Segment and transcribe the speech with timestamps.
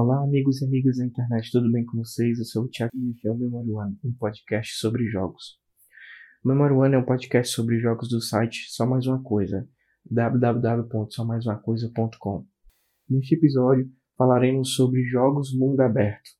[0.00, 2.38] Olá, amigos e amigas da internet, tudo bem com vocês?
[2.38, 5.58] Eu sou o Thiago e esse é o Memory One, um podcast sobre jogos.
[6.44, 9.68] O Memory One é um podcast sobre jogos do site Só Mais Uma Coisa,
[10.08, 12.46] www.somaisumacoisa.com.
[13.10, 16.30] Neste episódio, falaremos sobre jogos mundo aberto.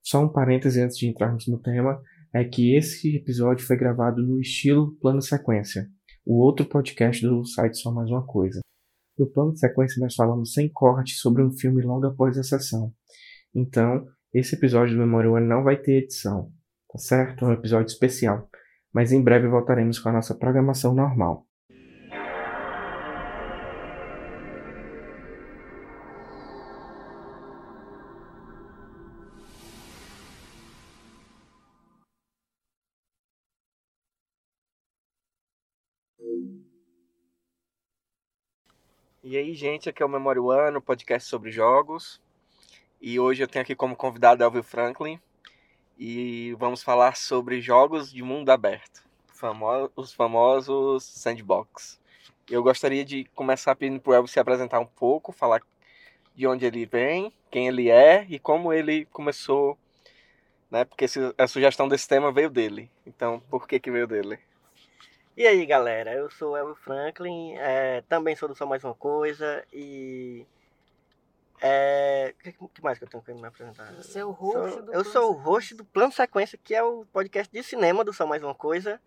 [0.00, 2.00] Só um parêntese antes de entrarmos no tema,
[2.32, 5.90] é que esse episódio foi gravado no estilo plano sequência,
[6.24, 8.60] o outro podcast do site Só Mais Uma Coisa.
[9.18, 12.94] No plano de sequência, nós falamos sem corte sobre um filme logo após a sessão.
[13.58, 16.52] Então, esse episódio do Memória One não vai ter edição,
[16.88, 17.44] tá certo?
[17.44, 18.48] É um episódio especial.
[18.92, 21.44] Mas em breve voltaremos com a nossa programação normal.
[39.24, 42.22] E aí, gente, aqui é o Memória One, podcast sobre jogos.
[43.00, 45.20] E hoje eu tenho aqui como convidado Elvio Franklin.
[45.98, 49.02] E vamos falar sobre jogos de mundo aberto,
[49.96, 52.00] os famosos sandbox.
[52.48, 55.60] Eu gostaria de começar pedindo para o Elvio se apresentar um pouco, falar
[56.36, 59.76] de onde ele vem, quem ele é e como ele começou,
[60.70, 60.84] né?
[60.84, 62.88] Porque a sugestão desse tema veio dele.
[63.04, 64.38] Então, por que que veio dele?
[65.36, 68.94] E aí, galera, eu sou o Elvio Franklin, é, também sou do Só Mais Uma
[68.94, 70.46] Coisa e...
[71.60, 73.92] É, o que, mais que eu tenho que me apresentar?
[73.94, 76.82] Você é o host sou, do Eu sou o host do Plano Sequência, que é
[76.82, 79.00] o podcast de cinema do Só Mais Uma Coisa,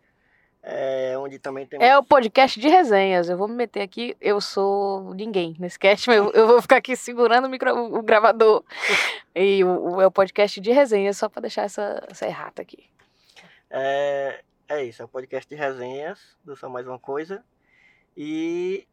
[0.64, 1.82] é, onde também tem...
[1.82, 6.08] É o podcast de resenhas, eu vou me meter aqui, eu sou ninguém nesse cast,
[6.08, 8.64] mas eu, eu vou ficar aqui segurando o, micro, o gravador.
[9.34, 12.90] e o, o, é o podcast de resenhas, só para deixar essa, essa errata aqui.
[13.70, 17.44] É, é isso, é o podcast de resenhas do Só Mais Uma Coisa.
[18.16, 18.86] E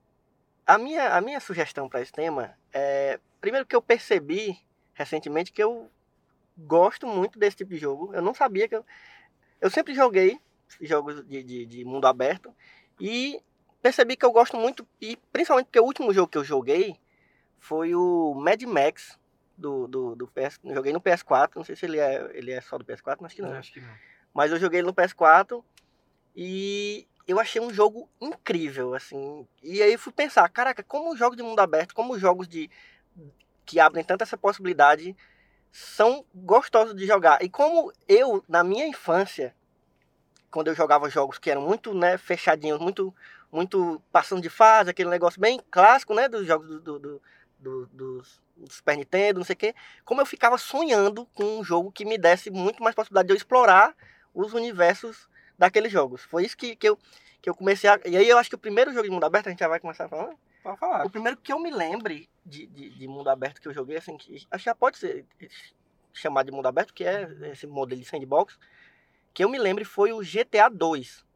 [0.69, 3.19] a minha, a minha sugestão para esse tema é.
[3.41, 4.59] Primeiro que eu percebi
[4.93, 5.89] recentemente que eu
[6.57, 8.13] gosto muito desse tipo de jogo.
[8.13, 8.85] Eu não sabia que eu.
[9.61, 10.39] Eu sempre joguei
[10.83, 12.55] jogos de, de, de mundo aberto
[13.01, 13.41] e
[13.81, 16.99] percebi que eu gosto muito, e principalmente porque o último jogo que eu joguei
[17.59, 19.19] foi o Mad Max
[19.57, 20.61] do, do, do PS.
[20.63, 23.43] Joguei no PS4, não sei se ele é, ele é só do PS4, acho que
[23.43, 23.53] não.
[23.53, 23.95] Acho que não.
[24.35, 25.65] Mas eu joguei no PS4
[26.37, 29.47] e eu achei um jogo incrível, assim.
[29.63, 32.71] E aí fui pensar, caraca, como os jogos de mundo aberto, como os jogos de
[33.67, 35.15] que abrem tanta essa possibilidade
[35.71, 37.45] são gostosos de jogar.
[37.45, 39.55] E como eu, na minha infância,
[40.51, 43.15] quando eu jogava jogos que eram muito, né, fechadinhos, muito
[43.51, 47.23] muito passando de fase, aquele negócio bem clássico, né, dos jogos do, do, do,
[47.59, 48.23] do, do
[48.69, 49.75] Super Nintendo, não sei o quê,
[50.05, 53.37] como eu ficava sonhando com um jogo que me desse muito mais possibilidade de eu
[53.37, 53.95] explorar
[54.35, 55.29] os universos
[55.59, 56.23] daqueles jogos.
[56.23, 56.99] Foi isso que, que, eu,
[57.43, 58.01] que eu comecei a.
[58.07, 59.81] E aí eu acho que o primeiro jogo de mundo aberto, a gente já vai
[59.81, 60.39] começar falando.
[60.63, 61.07] Pode falar.
[61.07, 64.17] O primeiro que eu me lembre de, de, de mundo aberto que eu joguei, assim,
[64.17, 65.25] que acho que já pode ser
[66.13, 68.59] chamado de mundo aberto, que é esse modelo de sandbox,
[69.33, 71.27] que eu me lembre foi o GTA 2.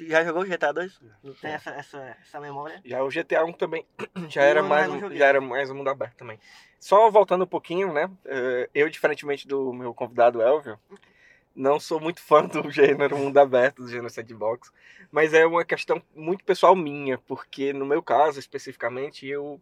[0.00, 1.00] Já jogou o GTA 2?
[1.22, 2.80] Não tem essa, essa, essa memória?
[2.84, 3.86] Já o GTA 1 também
[4.28, 6.38] já era, mais, já era mais um mundo aberto também.
[6.78, 8.10] Só voltando um pouquinho, né?
[8.74, 10.78] Eu, diferentemente do meu convidado Elvio,
[11.54, 14.72] não sou muito fã do gênero mundo aberto, do gênero sandbox,
[15.10, 19.60] mas é uma questão muito pessoal minha, porque no meu caso especificamente eu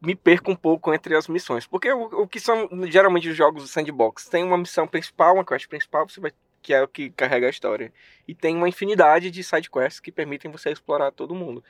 [0.00, 3.68] me perco um pouco entre as missões, porque o, o que são geralmente os jogos
[3.70, 7.46] sandbox tem uma missão principal, uma quest principal, você vai que é o que carrega
[7.46, 7.92] a história.
[8.26, 11.62] E tem uma infinidade de side quests que permitem você explorar todo mundo.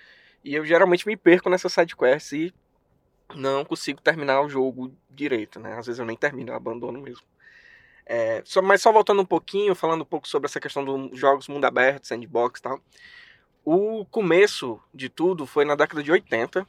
[0.43, 2.55] E eu geralmente me perco nessas side quests e
[3.35, 5.77] não consigo terminar o jogo direito, né?
[5.77, 7.25] Às vezes eu nem termino, eu abandono mesmo.
[8.11, 11.47] É, só, mas só voltando um pouquinho, falando um pouco sobre essa questão dos jogos
[11.47, 12.81] mundo aberto, sandbox e tal.
[13.65, 16.67] O começo de tudo foi na década de 80,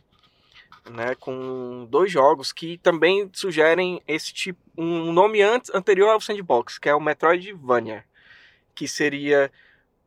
[0.91, 6.77] né, com dois jogos que também sugerem esse tipo um nome antes, anterior ao sandbox,
[6.77, 8.03] que é o Metroidvania
[8.79, 9.51] que seria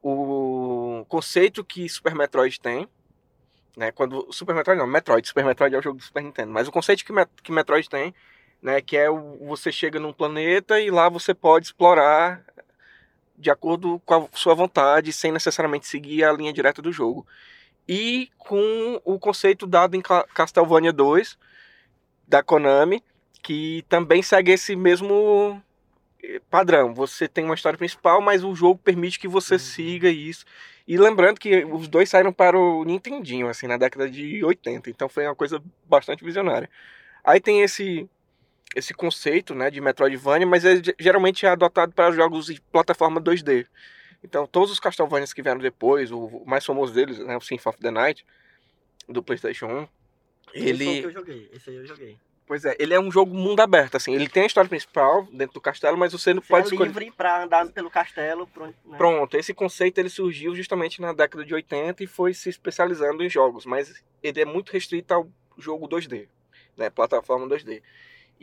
[0.03, 2.89] o conceito que Super Metroid tem,
[3.77, 3.93] né?
[3.93, 6.73] Quando Super Metroid não, Metroid, Super Metroid é o jogo do Super Nintendo, mas o
[6.73, 7.13] conceito que,
[7.43, 8.15] que Metroid tem,
[8.63, 12.45] né, que é o, você chega num planeta e lá você pode explorar
[13.37, 17.27] de acordo com a sua vontade, sem necessariamente seguir a linha direta do jogo.
[17.89, 21.37] E com o conceito dado em Castlevania 2
[22.29, 23.03] da Konami,
[23.43, 25.61] que também segue esse mesmo
[26.49, 26.95] padrão.
[26.95, 29.59] Você tem uma história principal, mas o jogo permite que você uhum.
[29.59, 30.45] siga isso.
[30.87, 34.89] E lembrando que os dois saíram para o Nintendinho, assim, na década de 80.
[34.91, 36.71] Então foi uma coisa bastante visionária.
[37.25, 38.09] Aí tem esse
[38.75, 43.67] esse conceito, né, de Metroidvania, mas é geralmente é adotado para jogos de plataforma 2D.
[44.25, 47.83] Então todos os Castlevanias que vieram depois, o mais famoso deles, né, o Symphony of
[47.83, 48.27] the Night,
[49.09, 49.89] do PlayStation 1,
[50.55, 50.85] Ele.
[50.85, 51.51] Esse o que eu joguei.
[51.53, 52.19] Esse aí eu joguei.
[52.45, 54.15] Pois é, ele é um jogo mundo aberto, assim.
[54.15, 56.89] Ele tem a história principal dentro do castelo, mas você não Você pode é escolher.
[56.89, 58.47] livre pra andar pelo castelo.
[58.49, 58.75] Pro, né?
[58.99, 63.31] Pronto, esse conceito ele surgiu justamente na década de 80 e foi se especializando em
[63.31, 66.29] jogos, mas ele é muito restrito ao jogo 2D,
[66.77, 67.81] né, plataforma 2D.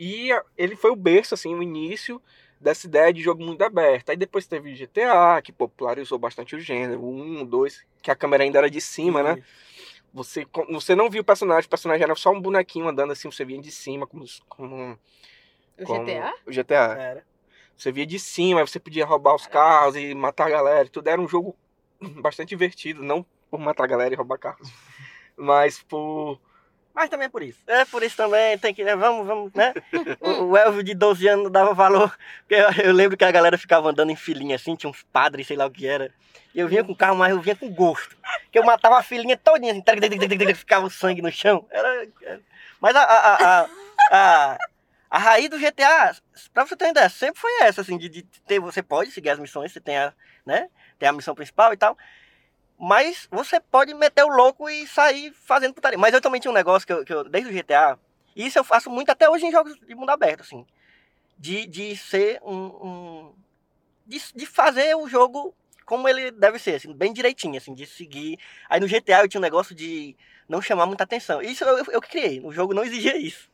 [0.02, 2.22] E ele foi o berço, assim, o início
[2.58, 4.08] dessa ideia de jogo mundo aberto.
[4.08, 8.16] Aí depois teve GTA, que popularizou bastante o gênero, o 1, o 2, que a
[8.16, 9.42] câmera ainda era de cima, né?
[10.14, 13.44] Você, você não viu o personagem, o personagem era só um bonequinho andando assim, você
[13.44, 14.98] via de cima, como, como,
[15.78, 16.34] O como GTA?
[16.46, 16.96] o GTA.
[16.98, 17.26] Era.
[17.76, 20.86] Você via de cima, você podia roubar os carros e matar a galera.
[20.86, 21.54] e Tudo era um jogo
[22.22, 24.72] bastante divertido, não por matar a galera e roubar carros,
[25.36, 26.40] mas por
[26.94, 27.58] Mas também é por isso.
[27.66, 28.84] É por isso também, tem que.
[28.96, 29.72] Vamos, vamos, né?
[30.20, 32.16] O, o Elvio de 12 anos dava valor.
[32.40, 35.46] Porque eu, eu lembro que a galera ficava andando em filinha assim, tinha uns padres,
[35.46, 36.12] sei lá o que era.
[36.54, 38.16] E eu vinha com carro, mas eu vinha com gosto.
[38.50, 41.66] Que eu matava a filinha todinha, assim, ficava o sangue no chão.
[41.70, 42.06] Era.
[42.22, 42.40] era-
[42.80, 43.68] Mas a, a, a,
[44.10, 44.58] a,
[45.10, 46.16] a raiz do GTA,
[46.52, 48.58] pra você ter uma ideia, sempre foi essa, assim, de, de ter.
[48.58, 50.12] Você pode seguir as missões, você tem a,
[50.44, 50.68] né?
[50.98, 51.96] Tem a missão principal e tal.
[52.80, 55.98] Mas você pode meter o louco e sair fazendo putaria.
[55.98, 57.98] Mas eu também tinha um negócio que eu, que eu desde o GTA,
[58.34, 60.66] e isso eu faço muito até hoje em jogos de mundo aberto, assim.
[61.38, 62.54] De, de ser um.
[62.54, 63.34] um-
[64.06, 65.54] de, de fazer o jogo
[65.86, 68.38] como ele deve ser, assim, bem direitinho, assim, de seguir.
[68.68, 70.16] Aí no GTA eu tinha um negócio de
[70.48, 71.42] não chamar muita atenção.
[71.42, 73.50] Isso eu, eu que criei, o jogo não exigia isso.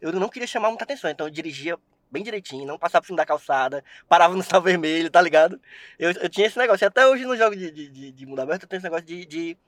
[0.00, 1.78] Eu não queria chamar muita atenção, então eu dirigia
[2.12, 5.60] bem direitinho, não passava por cima da calçada, parava no sinal vermelho, tá ligado?
[5.98, 8.64] Eu, eu tinha esse negócio, e até hoje no jogo de, de, de, mundo aberto
[8.64, 9.58] eu tenho esse negócio de, de-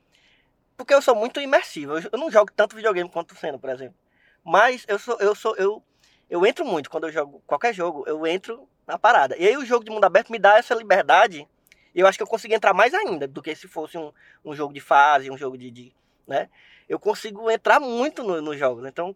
[0.77, 3.71] Porque eu sou muito imersivo, eu, eu não jogo tanto videogame quanto o Senna, por
[3.71, 3.97] exemplo.
[4.45, 5.83] Mas eu sou, eu sou, eu,
[6.29, 9.37] eu entro muito, quando eu jogo qualquer jogo, eu entro na parada.
[9.39, 11.49] E aí o jogo de mundo aberto me dá essa liberdade,
[11.95, 14.13] e eu acho que eu consigo entrar mais ainda do que se fosse um,
[14.45, 15.95] um jogo de fase, um jogo de, de
[16.27, 16.49] né?
[16.89, 19.15] Eu consigo entrar muito no- nos jogos, então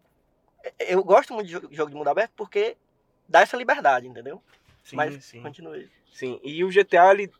[0.79, 2.77] eu gosto muito de jo- jogo de mundo aberto porque
[3.29, 4.41] dá essa liberdade, entendeu?
[4.83, 5.41] sim, Mas sim.
[5.41, 5.89] continue.
[6.11, 7.31] Sim, e o GTA ele,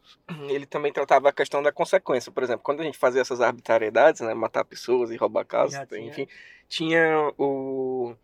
[0.47, 2.31] ele também tratava a questão da consequência.
[2.31, 6.27] Por exemplo, quando a gente fazia essas arbitrariedades, né, matar pessoas e roubar casas, enfim,
[6.67, 8.15] tinha o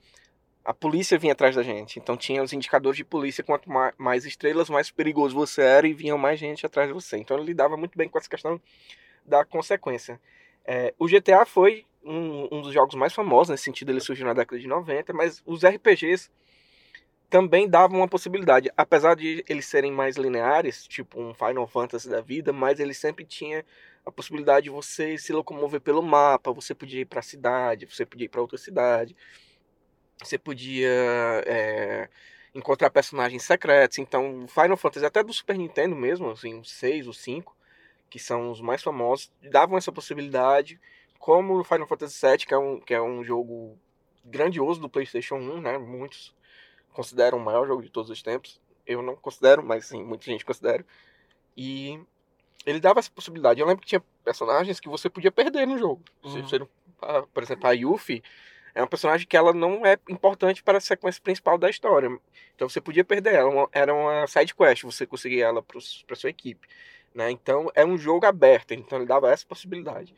[0.64, 2.00] a polícia vinha atrás da gente.
[2.00, 5.94] Então tinha os indicadores de polícia, quanto ma- mais estrelas, mais perigoso você era e
[5.94, 7.18] vinha mais gente atrás de você.
[7.18, 8.60] Então ele lidava muito bem com essa questão
[9.24, 10.20] da consequência.
[10.66, 14.34] É, o GTA foi um, um dos jogos mais famosos nesse sentido, ele surgiu na
[14.34, 16.32] década de 90, mas os RPGs
[17.30, 22.22] também davam uma possibilidade, apesar de eles serem mais lineares, tipo um Final Fantasy da
[22.22, 23.66] vida, mas ele sempre tinha
[24.06, 28.06] a possibilidade de você se locomover pelo mapa, você podia ir para a cidade, você
[28.06, 29.16] podia ir para outra cidade,
[30.22, 30.92] você podia
[31.45, 32.10] é,
[32.54, 33.98] encontrar personagens secretos.
[33.98, 37.56] Então, Final Fantasy, até do Super Nintendo mesmo, assim, os 6, os 5,
[38.10, 40.80] que são os mais famosos, davam essa possibilidade,
[41.18, 43.78] como o Final Fantasy VII, que é um, que é um jogo
[44.24, 45.78] grandioso do PlayStation 1, né?
[45.80, 46.36] Muitos
[46.95, 48.59] consideram o maior jogo de todos os tempos.
[48.88, 50.86] Eu não considero, mas sim, muita gente considera.
[51.56, 52.00] E
[52.65, 53.59] ele dava essa possibilidade.
[53.59, 56.01] Eu lembro que tinha personagens que você podia perder no jogo.
[56.23, 56.42] Uhum.
[56.44, 56.59] você
[57.02, 58.23] ah, por exemplo, a Yuffie
[58.73, 62.09] é uma personagem que ela não é importante para a sequência principal da história.
[62.56, 63.68] Então você podia perder ela.
[63.71, 66.68] Era uma side quest, você conseguia ela para sua equipe.
[67.14, 67.31] Né?
[67.31, 70.14] Então é um jogo aberto, então ele dava essa possibilidade.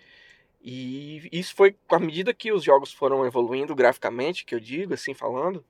[0.62, 4.94] E isso foi com a medida que os jogos foram evoluindo graficamente, que eu digo,
[4.94, 5.64] assim falando,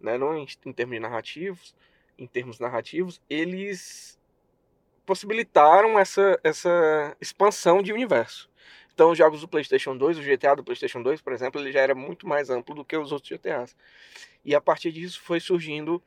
[0.00, 0.18] né?
[0.18, 1.74] não em, em termos narrativos,
[2.18, 4.18] em termos narrativos, eles
[5.04, 8.50] possibilitaram essa, essa expansão de universo.
[8.92, 11.80] Então, os jogos do PlayStation 2, o GTA do PlayStation 2, por exemplo, ele já
[11.80, 13.76] era muito mais amplo do que os outros GTAs.
[14.44, 16.02] E a partir disso foi surgindo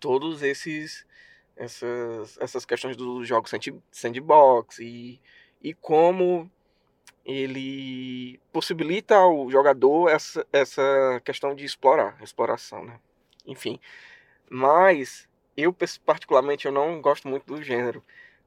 [0.00, 1.06] todos esses
[1.56, 5.20] essas, essas questões dos jogos sand- sandbox e,
[5.62, 6.50] e como
[7.24, 13.00] ele possibilita ao jogador essa, essa questão de explorar, exploração, né?
[13.46, 13.80] Enfim,
[14.50, 18.02] mas eu particularmente eu não gosto muito do gênero,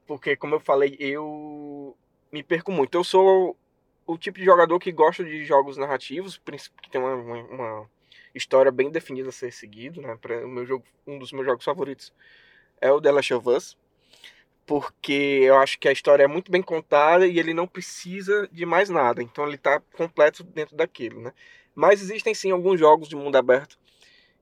[0.06, 1.96] porque como eu falei, eu
[2.32, 2.96] me perco muito.
[2.96, 3.56] Eu sou
[4.06, 6.40] o tipo de jogador que gosta de jogos narrativos,
[6.82, 7.90] que tem uma, uma,
[8.34, 10.18] história bem definida a ser seguido, né?
[10.44, 12.12] O meu jogo, um dos meus jogos favoritos
[12.80, 13.76] é o The Last of Us,
[14.68, 18.66] porque eu acho que a história é muito bem contada e ele não precisa de
[18.66, 21.32] mais nada, então ele está completo dentro daquilo, né?
[21.74, 23.78] Mas existem sim alguns jogos de mundo aberto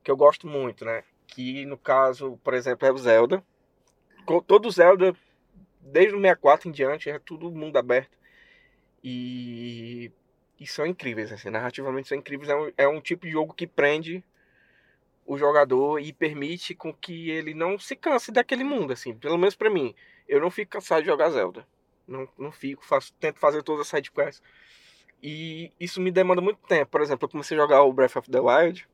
[0.02, 1.04] que eu gosto muito, né?
[1.28, 3.40] Que no caso, por exemplo, é o Zelda.
[4.48, 5.14] Todo Zelda,
[5.80, 8.18] desde o 64 em diante, é tudo mundo aberto.
[9.04, 10.10] E,
[10.58, 12.50] e são incríveis, assim, narrativamente são incríveis.
[12.50, 14.24] É um, é um tipo de jogo que prende
[15.24, 19.14] o jogador e permite com que ele não se canse daquele mundo, assim.
[19.14, 19.94] Pelo menos pra mim.
[20.28, 21.66] Eu não fico cansado de jogar Zelda.
[22.06, 24.42] Não, não fico, faço, tento fazer todas as sidequests.
[25.22, 26.90] E isso me demanda muito tempo.
[26.90, 28.86] Por exemplo, eu comecei a jogar o Breath of the Wild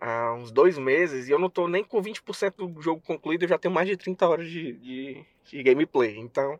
[0.00, 3.48] há uns dois meses e eu não tô nem com 20% do jogo concluído, eu
[3.48, 6.16] já tenho mais de 30 horas de, de, de gameplay.
[6.18, 6.58] Então,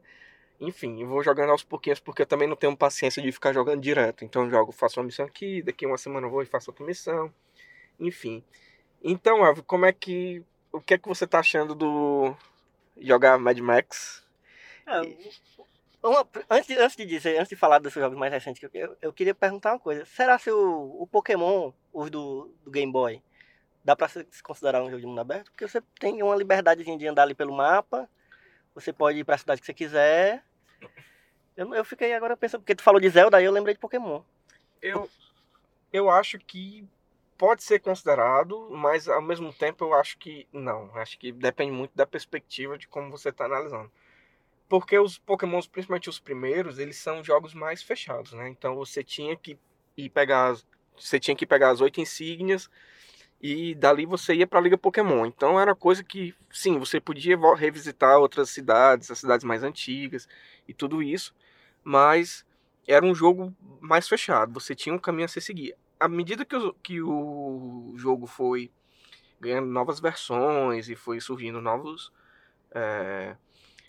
[0.60, 3.80] enfim, eu vou jogando aos pouquinhos porque eu também não tenho paciência de ficar jogando
[3.80, 4.24] direto.
[4.24, 6.84] Então eu jogo, faço uma missão aqui, daqui uma semana eu vou e faço outra
[6.84, 7.32] missão.
[7.98, 8.42] Enfim.
[9.02, 10.42] Então, Elvio, como é que.
[10.72, 12.34] O que é que você tá achando do
[13.00, 14.26] jogar Mad Max?
[14.86, 15.00] É,
[16.02, 19.34] uma, antes, antes de dizer, antes de falar dos jogos mais recentes, eu, eu queria
[19.34, 20.04] perguntar uma coisa.
[20.04, 23.22] Será se o, o Pokémon, os do, do Game Boy,
[23.84, 25.50] dá pra se considerar um jogo de mundo aberto?
[25.50, 28.08] Porque você tem uma liberdade de andar ali pelo mapa,
[28.74, 30.44] você pode ir pra cidade que você quiser.
[31.56, 34.22] Eu, eu fiquei agora pensando, porque tu falou de Zelda, aí eu lembrei de Pokémon.
[34.80, 35.10] Eu,
[35.92, 36.86] eu acho que
[37.38, 40.94] pode ser considerado, mas ao mesmo tempo eu acho que não.
[40.96, 43.90] Acho que depende muito da perspectiva de como você está analisando.
[44.68, 48.48] Porque os Pokémons, principalmente os primeiros, eles são jogos mais fechados, né?
[48.48, 49.56] Então você tinha que
[49.96, 50.56] ir pegar,
[50.98, 52.68] você tinha que pegar as oito insígnias
[53.40, 55.24] e dali você ia para a Liga Pokémon.
[55.24, 60.28] Então era coisa que, sim, você podia revisitar outras cidades, as cidades mais antigas
[60.66, 61.34] e tudo isso,
[61.84, 62.44] mas
[62.86, 64.52] era um jogo mais fechado.
[64.54, 65.74] Você tinha um caminho a se seguir.
[65.98, 68.70] À medida que o, que o jogo foi
[69.40, 72.12] ganhando novas versões e foi surgindo novos
[72.72, 73.36] é,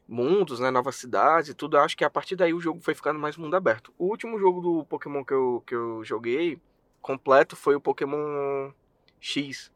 [0.08, 3.20] mundos, né, novas cidades e tudo, acho que a partir daí o jogo foi ficando
[3.20, 3.94] mais mundo aberto.
[3.98, 6.60] O último jogo do Pokémon que eu, que eu joguei
[7.02, 8.72] completo foi o Pokémon
[9.20, 9.72] X.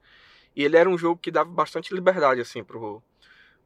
[0.56, 3.02] E ele era um jogo que dava bastante liberdade assim pro,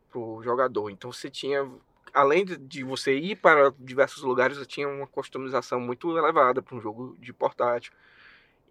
[0.10, 0.90] pro jogador.
[0.90, 1.70] Então você tinha
[2.14, 6.82] além de você ir para diversos lugares, você tinha uma customização muito elevada para um
[6.82, 7.94] jogo de portátil.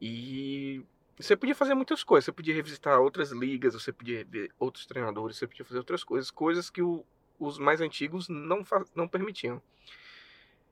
[0.00, 0.84] E
[1.18, 2.24] você podia fazer muitas coisas.
[2.26, 6.30] Você podia revisitar outras ligas, você podia ver outros treinadores, você podia fazer outras coisas,
[6.30, 7.04] coisas que o,
[7.38, 9.62] os mais antigos não, não permitiam.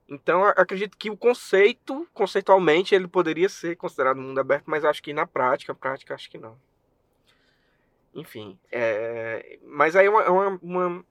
[0.07, 5.13] Então, acredito que o conceito, conceitualmente, ele poderia ser considerado mundo aberto, mas acho que
[5.13, 6.55] na prática, prática, acho que não.
[8.13, 9.59] Enfim, é...
[9.63, 11.05] mas aí é uma, é uma, uma,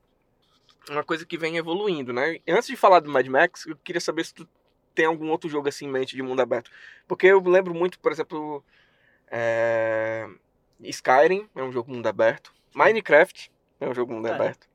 [0.88, 2.38] uma, coisa que vem evoluindo, né?
[2.48, 4.48] Antes de falar do Mad Max, eu queria saber se tu
[4.94, 6.70] tem algum outro jogo assim em mente de mundo aberto.
[7.06, 8.64] Porque eu lembro muito, por exemplo,
[9.30, 10.28] é...
[10.80, 12.52] Skyrim é um jogo mundo aberto.
[12.74, 14.32] Minecraft é um jogo mundo é.
[14.32, 14.68] aberto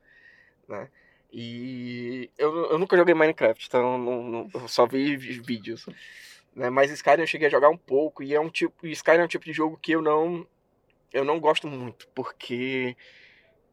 [0.69, 0.87] né?
[1.31, 5.85] E eu, eu nunca joguei Minecraft, então não, não, eu só vi vídeos.
[6.55, 6.69] Né?
[6.69, 9.27] Mas Skyrim eu cheguei a jogar um pouco e é um tipo, Skyrim é um
[9.27, 10.47] tipo de jogo que eu não
[11.11, 12.95] eu não gosto muito, porque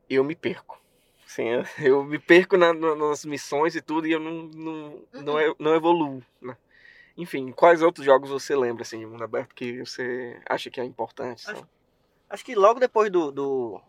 [0.09, 0.83] eu me perco.
[1.27, 1.45] Assim,
[1.83, 6.23] eu me perco na, nas missões e tudo e eu não, não, não, não evoluo.
[6.41, 6.57] Né?
[7.17, 10.85] Enfim, quais outros jogos você lembra assim, de mundo aberto que você acha que é
[10.85, 11.51] importante?
[11.51, 11.69] Acho,
[12.31, 13.81] acho que logo depois do, do,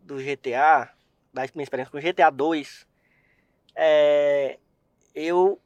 [0.00, 0.90] do GTA,
[1.32, 2.86] da minha experiência com GTA 2,
[3.74, 4.58] é,
[5.14, 5.60] eu,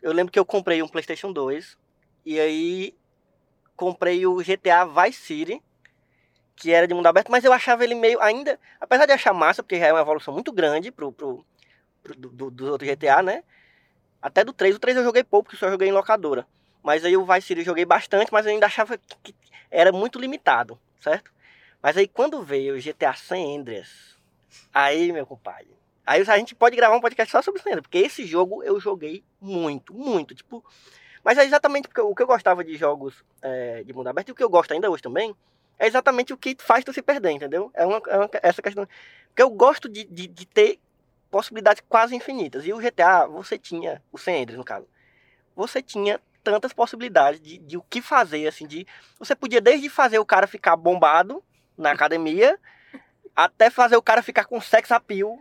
[0.00, 1.76] eu lembro que eu comprei um PlayStation 2
[2.24, 2.94] e aí
[3.74, 5.62] comprei o GTA Vice City,
[6.54, 9.62] que era de mundo aberto, mas eu achava ele meio ainda, apesar de achar massa,
[9.62, 11.44] porque já é uma evolução muito grande pro, pro,
[12.02, 13.42] pro do, do, outro GTA, né?
[14.20, 16.46] Até do 3, o 3 eu joguei pouco, porque só joguei em locadora.
[16.82, 19.34] Mas aí o Vice City eu joguei bastante, mas eu ainda achava que, que
[19.70, 21.32] era muito limitado, certo?
[21.82, 24.12] Mas aí quando veio o GTA San Andreas,
[24.72, 25.68] Aí, meu compadre.
[26.04, 29.22] Aí a gente pode gravar um podcast só sobre Slender, porque esse jogo eu joguei
[29.40, 30.34] muito, muito.
[30.34, 30.64] Tipo,
[31.22, 34.32] mas é exatamente porque o que eu gostava de jogos é, de mundo aberto e
[34.32, 35.34] o que eu gosto ainda hoje também
[35.82, 37.68] é exatamente o que faz tu se perder, entendeu?
[37.74, 38.86] É, uma, é uma, essa questão.
[39.26, 40.78] Porque eu gosto de, de, de, ter
[41.28, 42.64] possibilidades quase infinitas.
[42.64, 44.86] E o GTA, você tinha, o San Andreas no caso,
[45.56, 48.86] você tinha tantas possibilidades de, de o que fazer, assim, de.
[49.18, 51.42] Você podia desde fazer o cara ficar bombado
[51.76, 52.56] na academia
[53.34, 55.36] até fazer o cara ficar com sex appeal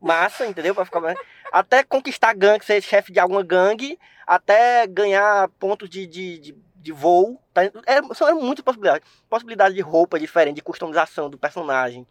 [0.00, 0.74] massa, entendeu?
[0.74, 1.14] Pra ficar...
[1.52, 3.96] Até conquistar gangue, ser chefe de alguma gangue,
[4.26, 7.40] até ganhar pontos de, de, de, de voo.
[7.52, 7.64] Tá?
[7.64, 9.08] É, são muitas possibilidades.
[9.28, 12.06] Possibilidade de roupa diferente, de customização do personagem,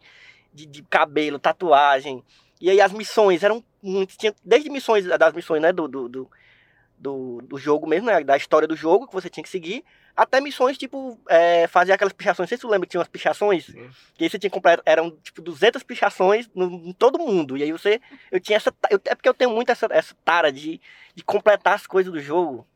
[0.52, 2.24] de, de cabelo, tatuagem.
[2.60, 4.16] E aí as missões eram muitas.
[4.16, 5.72] Tinha, desde missões, das missões, né?
[5.72, 6.30] Do, do, do,
[6.98, 8.22] do, do jogo mesmo, né?
[8.22, 9.84] Da história do jogo que você tinha que seguir
[10.20, 12.44] até missões, tipo, é, fazer aquelas pichações.
[12.44, 13.66] Não sei se tu lembra que tinha umas pichações.
[13.66, 13.88] Sim.
[14.14, 14.82] Que aí você tinha completo.
[14.84, 17.56] Eram, tipo, 200 pichações no, em todo mundo.
[17.56, 18.00] E aí você.
[18.30, 18.70] Eu tinha essa.
[18.90, 20.80] Eu, é porque eu tenho muito essa, essa tara de,
[21.14, 22.66] de completar as coisas do jogo.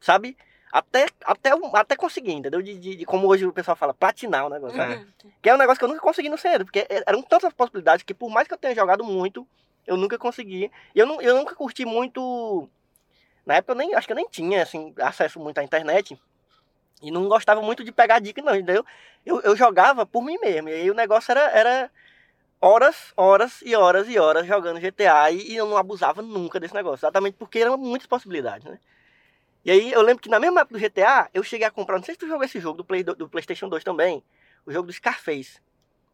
[0.00, 0.36] Sabe?
[0.70, 2.60] Até, até, até conseguir, entendeu?
[2.60, 4.78] De, de, de, como hoje o pessoal fala, platinar o negócio.
[4.78, 5.06] Uhum.
[5.40, 6.64] Que é um negócio que eu nunca consegui no cedo.
[6.64, 9.46] Porque eram tantas possibilidades que, por mais que eu tenha jogado muito,
[9.86, 10.70] eu nunca consegui.
[10.94, 12.68] E eu, não, eu nunca curti muito.
[13.46, 13.94] Na época eu nem.
[13.94, 16.20] Acho que eu nem tinha assim, acesso muito à internet.
[17.00, 18.84] E não gostava muito de pegar dica, não, entendeu?
[19.24, 20.68] Eu, eu jogava por mim mesmo.
[20.68, 21.90] E aí o negócio era, era
[22.60, 26.74] horas, horas e horas e horas jogando GTA e, e eu não abusava nunca desse
[26.74, 27.04] negócio.
[27.04, 28.78] Exatamente porque eram muitas possibilidades, né?
[29.64, 32.04] E aí eu lembro que na mesma época do GTA, eu cheguei a comprar, não
[32.04, 34.22] sei se tu jogou esse jogo do, Play, do, do PlayStation 2 também,
[34.64, 35.60] o jogo do Scarface.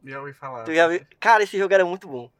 [0.05, 0.65] Já ouvi falar.
[0.65, 1.05] Tu já viu?
[1.19, 2.31] Cara, esse jogo era muito bom.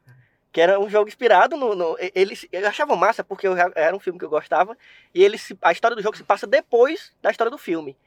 [0.51, 1.75] Que era um jogo inspirado no.
[1.75, 4.77] no eles, eu achava massa porque eu, era um filme que eu gostava.
[5.13, 7.97] E ele se, a história do jogo se passa depois da história do filme.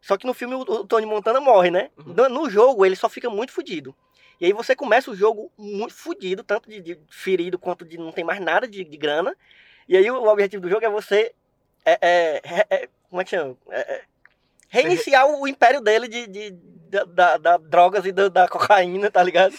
[0.00, 1.90] Só que no filme o, o Tony Montana morre, né?
[1.96, 2.14] Uhum.
[2.14, 3.94] No, no, jogo ele só fica muito fodido.
[4.40, 8.12] E aí você começa o jogo muito fodido, tanto de, de, ferido quanto de não
[8.12, 9.36] tem mais nada de, de grana.
[9.88, 11.34] E aí o, o, objetivo do jogo é você.
[11.86, 13.56] É, é, é, como é que chama?
[13.70, 14.02] É, é
[14.68, 19.22] reiniciar o império dele de, de, de da, da, drogas e da, da cocaína, tá
[19.22, 19.56] ligado?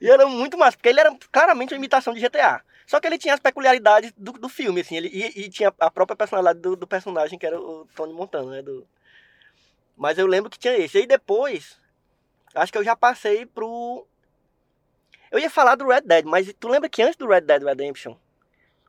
[0.00, 2.60] E era muito massa, porque ele era claramente uma imitação de GTA.
[2.86, 5.90] Só que ele tinha as peculiaridades do, do filme, assim, ele, e, e tinha a
[5.90, 8.62] própria personalidade do, do, personagem, que era o Tony Montana, né?
[8.62, 8.86] Do...
[9.96, 10.98] Mas eu lembro que tinha esse.
[10.98, 11.78] E depois,
[12.52, 14.04] acho que eu já passei pro.
[15.30, 18.16] Eu ia falar do Red Dead, mas tu lembra que antes do Red Dead Redemption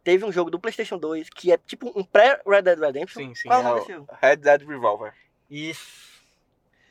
[0.06, 3.24] teve um jogo do PlayStation 2 que é tipo um pré-Red Dead Redemption?
[3.24, 3.50] Sim, sim.
[3.50, 4.08] Qual é o nome desse jogo?
[4.22, 5.14] Red Dead Revolver.
[5.50, 6.24] Isso.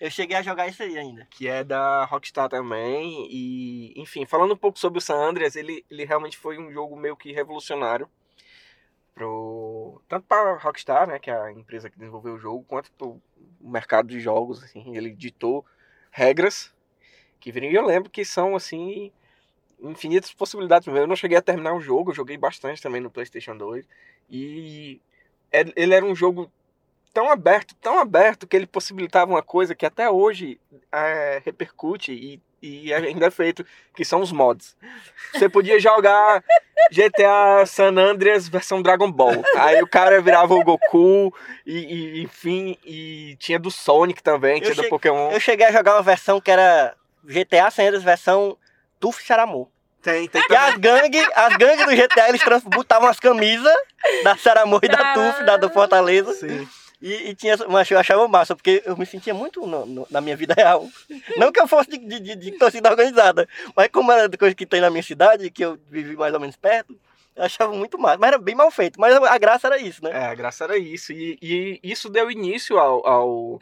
[0.00, 1.24] Eu cheguei a jogar isso aí ainda.
[1.30, 3.28] Que é da Rockstar também.
[3.30, 6.96] E, enfim, falando um pouco sobre o San Andreas, ele, ele realmente foi um jogo
[6.96, 8.10] meio que revolucionário.
[9.14, 12.90] Pro, tanto para a Rockstar, né, que é a empresa que desenvolveu o jogo, quanto
[12.90, 13.22] para o
[13.60, 14.60] mercado de jogos.
[14.62, 15.64] Assim, ele ditou
[16.10, 16.74] regras
[17.38, 17.72] que viriam.
[17.72, 19.12] E eu lembro que são, assim,
[19.84, 20.86] infinitas possibilidades.
[20.88, 23.86] Eu não cheguei a terminar o jogo, eu joguei bastante também no PlayStation 2.
[24.30, 25.00] E
[25.52, 26.50] é, ele era um jogo
[27.12, 30.60] tão aberto, tão aberto, que ele possibilitava uma coisa que até hoje
[30.90, 33.64] é, repercute e, e ainda é feito,
[33.94, 34.76] que são os mods.
[35.32, 36.42] Você podia jogar
[36.90, 39.44] GTA San Andreas versão Dragon Ball.
[39.56, 41.32] Aí o cara virava o Goku,
[41.64, 45.30] e, e enfim, e tinha do Sonic também, tinha do Pokémon.
[45.30, 48.58] Eu cheguei a jogar uma versão que era GTA San Andreas versão
[48.98, 49.68] Tuf Saramô.
[50.04, 50.42] Tem, tem.
[50.50, 53.74] E as gangues as gangue do GTA, eles botavam as camisas
[54.22, 56.30] da Saramô e da Tuf, da do Fortaleza.
[56.34, 56.68] Sim.
[57.00, 60.20] E, e tinha, mas eu achava massa, porque eu me sentia muito no, no, na
[60.20, 60.86] minha vida real.
[61.38, 64.80] Não que eu fosse de, de, de, torcida organizada, mas como era coisa que tem
[64.80, 66.98] na minha cidade, que eu vivi mais ou menos perto,
[67.34, 68.18] eu achava muito massa.
[68.18, 69.00] Mas era bem mal feito.
[69.00, 70.10] Mas a graça era isso, né?
[70.12, 71.12] É, a graça era isso.
[71.12, 73.60] E, e isso deu início ao, ao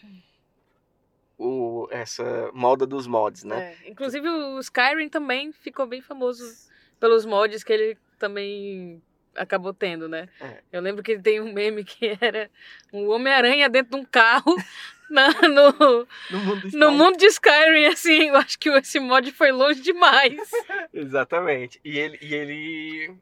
[1.42, 3.76] o, essa moda dos mods, né?
[3.84, 6.44] É, inclusive o Skyrim também ficou bem famoso
[7.00, 9.02] pelos mods que ele também
[9.34, 10.28] acabou tendo, né?
[10.40, 10.58] É.
[10.70, 12.48] Eu lembro que tem um meme que era
[12.92, 14.54] um Homem-Aranha dentro de um carro
[15.10, 19.50] na, no, no, mundo no, mundo de Skyrim, assim, eu acho que esse mod foi
[19.50, 20.50] longe demais.
[20.94, 21.80] Exatamente.
[21.84, 23.14] E ele, e ele.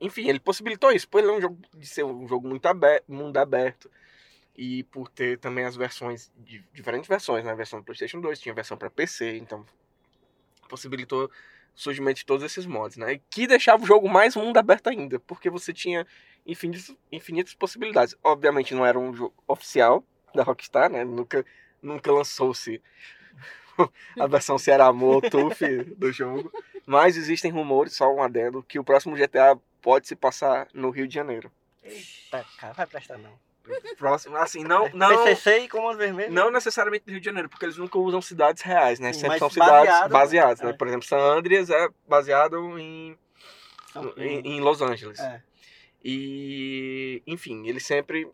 [0.00, 1.08] Enfim, ele possibilitou isso.
[1.08, 3.90] Por ele é um jogo de ser um jogo muito aberto, mundo aberto.
[4.56, 6.30] E por ter também as versões,
[6.72, 7.50] diferentes versões, né?
[7.50, 9.66] A versão do PlayStation 2, tinha versão para PC, então
[10.68, 11.30] possibilitou
[11.74, 13.20] surgimento de todos esses mods, né?
[13.28, 16.06] Que deixava o jogo mais mundo aberto ainda, porque você tinha
[16.46, 18.16] infinitas, infinitas possibilidades.
[18.22, 21.04] Obviamente não era um jogo oficial da Rockstar, né?
[21.04, 21.44] Nunca,
[21.82, 22.80] nunca lançou-se
[24.18, 24.90] a versão Ceará
[25.30, 25.60] Tuf
[25.96, 26.52] do jogo.
[26.86, 31.08] Mas existem rumores, só um adendo, que o próximo GTA pode se passar no Rio
[31.08, 31.50] de Janeiro.
[31.82, 33.38] Eita, cara, vai prestar não.
[33.96, 34.88] Próximo, assim, não.
[34.92, 36.32] não PCC e Comando Vermelho?
[36.32, 39.12] Não necessariamente do Rio de Janeiro, porque eles nunca usam cidades reais, né?
[39.12, 40.70] Sempre são cidades baseado, baseadas, né?
[40.70, 40.72] É.
[40.74, 43.16] Por exemplo, San Andreas é baseado em,
[44.18, 45.18] em, em, Los Angeles.
[45.18, 45.42] É.
[46.04, 48.30] E, enfim, eles sempre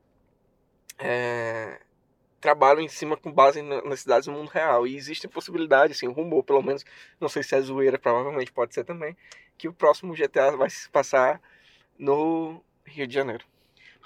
[0.99, 1.79] é,
[2.41, 4.85] trabalham em cima com base nas cidades do mundo real.
[4.85, 6.85] E existe possibilidade, assim, um rumor, pelo menos,
[7.21, 9.17] não sei se é zoeira, provavelmente pode ser também,
[9.57, 11.41] que o próximo GTA vai se passar
[11.97, 13.45] no Rio de Janeiro.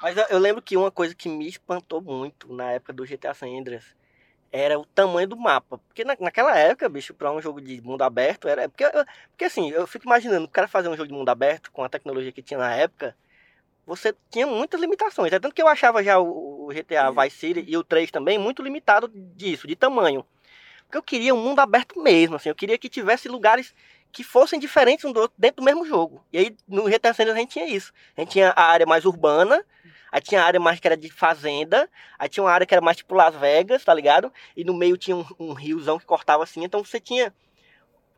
[0.03, 3.35] Mas eu, eu, lembro que uma coisa que me espantou muito na época do GTA
[3.35, 3.85] San Andreas
[4.53, 5.79] era o tamanho do mapa.
[5.79, 8.69] Porque na, naquela época, bicho, pra um jogo de mundo aberto, era.
[8.69, 8.85] Porque,
[9.31, 11.89] porque assim, eu fico imaginando, o cara fazer um jogo de mundo aberto com a
[11.89, 13.17] tecnologia que tinha na época,
[13.87, 15.33] você tinha muitas limitações.
[15.33, 18.39] É tanto que eu achava já o, o GTA Vice City e o 3 também
[18.39, 20.25] muito limitado disso, de tamanho.
[20.85, 23.75] Porque eu queria um mundo aberto mesmo, assim, eu queria que tivesse lugares
[24.13, 26.25] que fossem diferentes um do outro dentro do mesmo jogo.
[26.33, 27.93] E aí no GTA San Andreas a gente tinha isso.
[28.17, 29.65] A gente tinha a área mais urbana,
[30.15, 32.97] aí tinha área mais que era de fazenda, aí tinha uma área que era mais
[32.97, 34.33] tipo Las Vegas, tá ligado?
[34.57, 37.35] E no meio tinha um, um riozão que cortava assim, então você tinha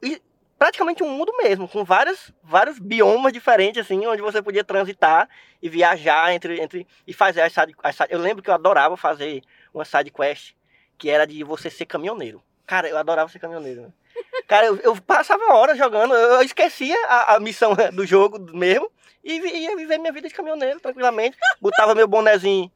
[0.02, 0.20] e
[0.58, 5.26] praticamente um mundo mesmo, com várias, vários biomas diferentes, assim, onde você podia transitar
[5.62, 8.12] e viajar entre, entre e fazer as side, as side.
[8.12, 10.54] Eu lembro que eu adorava fazer uma side quest
[10.98, 12.42] que era de você ser caminhoneiro.
[12.66, 13.82] Cara, eu adorava ser caminhoneiro.
[13.82, 13.88] Né?
[14.46, 18.90] Cara, eu, eu, passava horas jogando, eu esquecia a, a missão do jogo mesmo
[19.26, 21.36] e ia viver minha vida de caminhoneiro tranquilamente.
[21.60, 22.70] Botava meu bonezinho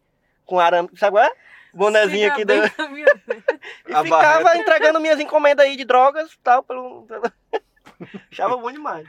[0.44, 1.32] com arame, sabe qual é?
[1.72, 2.54] Bonezinho aqui da.
[2.66, 2.68] e
[3.86, 4.58] ficava barreta.
[4.58, 6.62] entregando minhas encomendas aí de drogas tal.
[6.62, 7.06] Pelo...
[8.30, 9.08] Achava bom demais.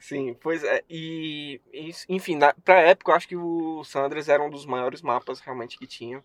[0.00, 0.82] Sim, pois é.
[0.88, 5.02] E, e enfim, na, pra época eu acho que o Sandras era um dos maiores
[5.02, 6.24] mapas realmente que tinha.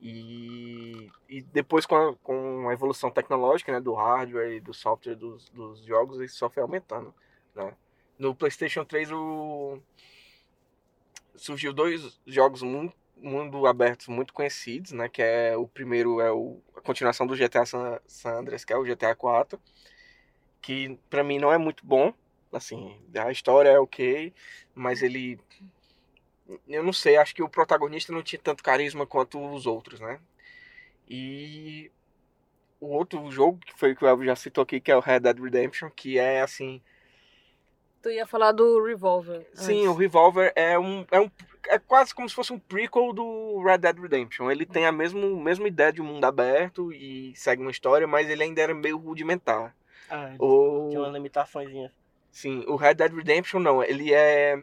[0.00, 5.14] E, e depois com a, com a evolução tecnológica, né, do hardware e do software
[5.14, 7.14] dos, dos jogos, isso só foi aumentando,
[7.54, 7.72] né?
[8.22, 9.80] No PlayStation 3 o...
[11.34, 16.80] surgiu dois jogos mundo abertos muito conhecidos, né, que é o primeiro é o, a
[16.80, 19.60] continuação do GTA San, San Andreas, que é o GTA 4,
[20.60, 22.14] que para mim não é muito bom,
[22.52, 24.32] assim, a história é ok,
[24.72, 25.40] mas ele
[26.68, 30.20] eu não sei, acho que o protagonista não tinha tanto carisma quanto os outros, né?
[31.08, 31.90] E
[32.80, 35.20] o outro jogo que foi que o Elvio já citou aqui, que é o Red
[35.20, 36.80] Dead Redemption, que é assim.
[38.02, 39.46] Tu ia falar do Revolver.
[39.54, 39.88] Sim, antes.
[39.88, 41.30] o Revolver é um, é um.
[41.68, 44.50] É quase como se fosse um prequel do Red Dead Redemption.
[44.50, 48.28] Ele tem a mesmo, mesma ideia de um mundo aberto e segue uma história, mas
[48.28, 49.72] ele ainda era meio rudimentar.
[50.10, 50.88] Ah, O...
[50.90, 51.70] tinha umas limitações.
[52.32, 54.60] Sim, o Red Dead Redemption não, ele é.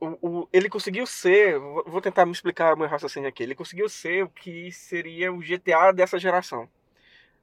[0.00, 0.06] O,
[0.40, 1.58] o, ele conseguiu ser.
[1.58, 3.42] vou- Vou tentar me explicar o meu raciocínio aqui.
[3.42, 6.66] Ele conseguiu ser o que seria o GTA dessa geração.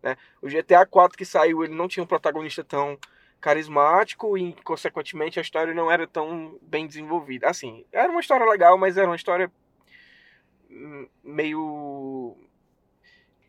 [0.01, 0.17] Né?
[0.41, 2.97] O GTA 4 que saiu, ele não tinha um protagonista tão
[3.43, 7.49] carismático e, consequentemente, a história não era tão bem desenvolvida.
[7.49, 9.51] Assim, era uma história legal, mas era uma história
[10.71, 12.37] hum, meio.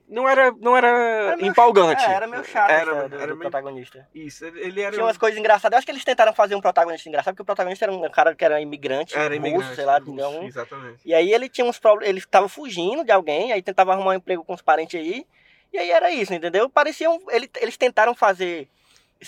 [0.07, 2.05] Não era, não era, Era meio- empolgante.
[2.05, 4.07] É, era meio chato Era, do, era do meio- protagonista.
[4.15, 4.93] Isso, ele era.
[4.93, 5.73] Tinha umas coisas engraçadas.
[5.75, 8.35] Eu acho que eles tentaram fazer um protagonista engraçado, porque o protagonista era um cara
[8.35, 10.45] que era imigrante, Era russo, imigrante, sei lá, russo, digamos.
[10.45, 10.99] Exatamente.
[11.07, 14.15] E aí ele tinha uns problemas, ele estava fugindo de alguém, aí tentava arrumar um
[14.15, 15.27] emprego com os parentes aí.
[15.73, 16.69] E aí era isso, entendeu?
[16.69, 18.69] Pareciam, ele, eles tentaram fazer,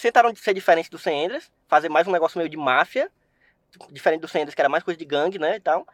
[0.00, 3.10] tentaram ser diferentes do Enders, fazer mais um negócio meio de máfia,
[3.90, 5.86] diferente do Enders, que era mais coisa de gangue, né, e tal.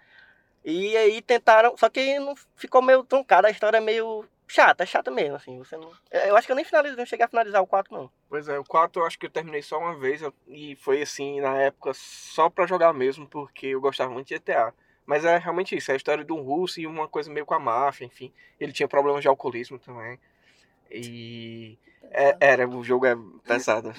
[0.64, 4.86] E aí tentaram, só que não ficou meio truncada, a história é meio chata, é
[4.86, 5.90] chata mesmo, assim, você não...
[6.10, 8.10] Eu acho que eu nem finalizei, não cheguei a finalizar o 4, não.
[8.28, 11.40] Pois é, o 4 eu acho que eu terminei só uma vez e foi assim,
[11.40, 14.74] na época, só pra jogar mesmo, porque eu gostava muito de GTA.
[15.04, 17.54] Mas é realmente isso, é a história de um russo e uma coisa meio com
[17.54, 18.32] a máfia, enfim.
[18.60, 20.18] Ele tinha problemas de alcoolismo também.
[20.90, 21.76] E
[22.10, 23.92] é- era, o jogo é pesado.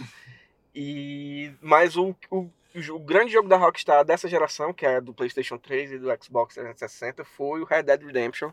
[0.75, 2.49] E mas o, o,
[2.91, 6.55] o grande jogo da Rockstar dessa geração, que é do PlayStation 3 e do Xbox
[6.55, 8.51] 360, foi o Red Dead Redemption,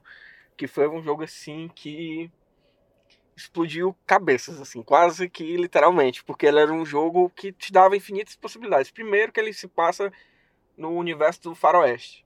[0.56, 2.30] que foi um jogo assim que
[3.36, 8.36] explodiu cabeças, assim, quase que literalmente, porque ele era um jogo que te dava infinitas
[8.36, 8.90] possibilidades.
[8.90, 10.12] Primeiro que ele se passa
[10.76, 12.24] no universo do faroeste.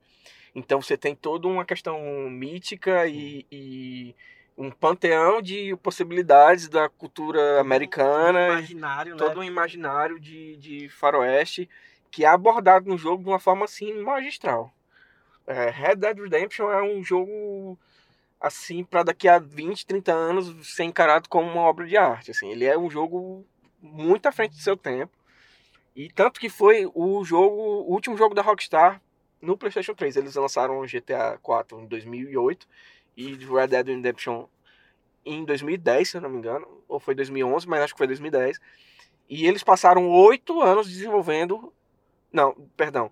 [0.54, 4.14] Então você tem toda uma questão mítica e, e
[4.56, 9.18] um panteão de possibilidades da cultura americana, Imaginário, né?
[9.18, 11.68] todo um imaginário de, de faroeste
[12.10, 14.72] que é abordado no jogo de uma forma assim magistral.
[15.46, 17.76] É, Red Dead Redemption é um jogo
[18.40, 22.50] assim para daqui a 20, 30 anos ser encarado como uma obra de arte, assim.
[22.50, 23.44] Ele é um jogo
[23.80, 25.12] muito à frente do seu tempo.
[25.96, 29.00] E tanto que foi o jogo, o último jogo da Rockstar
[29.40, 30.16] no PlayStation 3.
[30.16, 32.66] Eles lançaram o GTA 4 em 2008
[33.16, 34.46] e Red Dead Redemption
[35.24, 38.60] em 2010, se eu não me engano, ou foi 2011, mas acho que foi 2010.
[39.28, 41.72] E eles passaram oito anos desenvolvendo.
[42.32, 43.10] Não, perdão.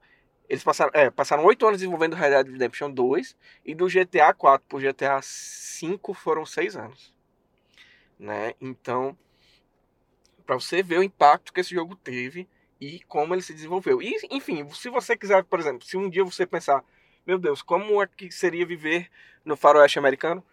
[0.48, 4.66] Eles passaram, é, passaram oito anos desenvolvendo Red Dead Redemption 2 e do GTA 4
[4.68, 7.14] pro GTA 5 foram seis anos.
[8.18, 8.52] Né?
[8.60, 9.16] Então,
[10.44, 12.46] para você ver o impacto que esse jogo teve
[12.80, 14.02] e como ele se desenvolveu.
[14.02, 16.84] E, enfim, se você quiser, por exemplo, se um dia você pensar,
[17.26, 19.08] meu Deus, como é que seria viver
[19.44, 20.44] no faroeste americano?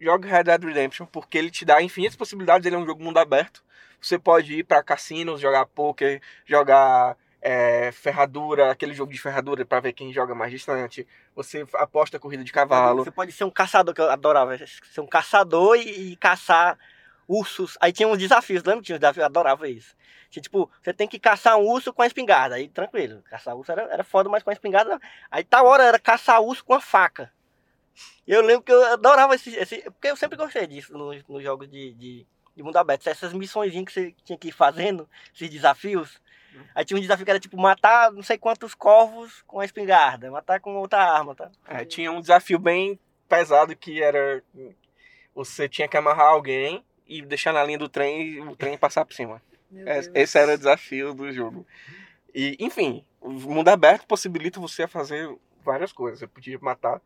[0.00, 3.18] Jogue Red Dead Redemption, porque ele te dá infinitas possibilidades, ele é um jogo mundo
[3.18, 3.64] aberto.
[4.00, 9.80] Você pode ir para cassinos, jogar poker, jogar é, ferradura, aquele jogo de ferradura para
[9.80, 11.06] ver quem joga mais distante.
[11.34, 13.04] Você aposta corrida de cavalo.
[13.04, 14.56] Você pode ser um caçador, que eu adorava.
[14.58, 16.78] Ser um caçador e, e caçar
[17.26, 17.76] ursos.
[17.80, 18.82] Aí tinha uns desafios, lembra?
[18.82, 19.94] Tinha uns desafios, eu adorava isso.
[20.30, 22.56] Tipo, você tem que caçar um urso com a espingarda.
[22.56, 25.00] Aí tranquilo, caçar urso era, era foda, mas com a espingarda.
[25.30, 27.32] Aí tal hora era caçar urso com a faca.
[28.26, 29.54] Eu lembro que eu adorava esse.
[29.54, 33.06] esse porque eu sempre gostei disso nos, nos jogos de, de, de mundo aberto.
[33.06, 36.20] Essas missões que você tinha que ir fazendo, esses desafios.
[36.74, 40.30] Aí tinha um desafio que era tipo matar não sei quantos corvos com a espingarda,
[40.30, 41.50] matar com outra arma, tá?
[41.66, 44.42] É, tinha um desafio bem pesado que era
[45.34, 49.04] você tinha que amarrar alguém e deixar na linha do trem e o trem passar
[49.04, 49.42] por cima.
[49.84, 50.22] É.
[50.22, 51.66] Esse era o desafio do jogo.
[52.34, 55.28] E, enfim, o mundo aberto possibilita você fazer
[55.62, 56.20] várias coisas.
[56.20, 57.00] Você podia matar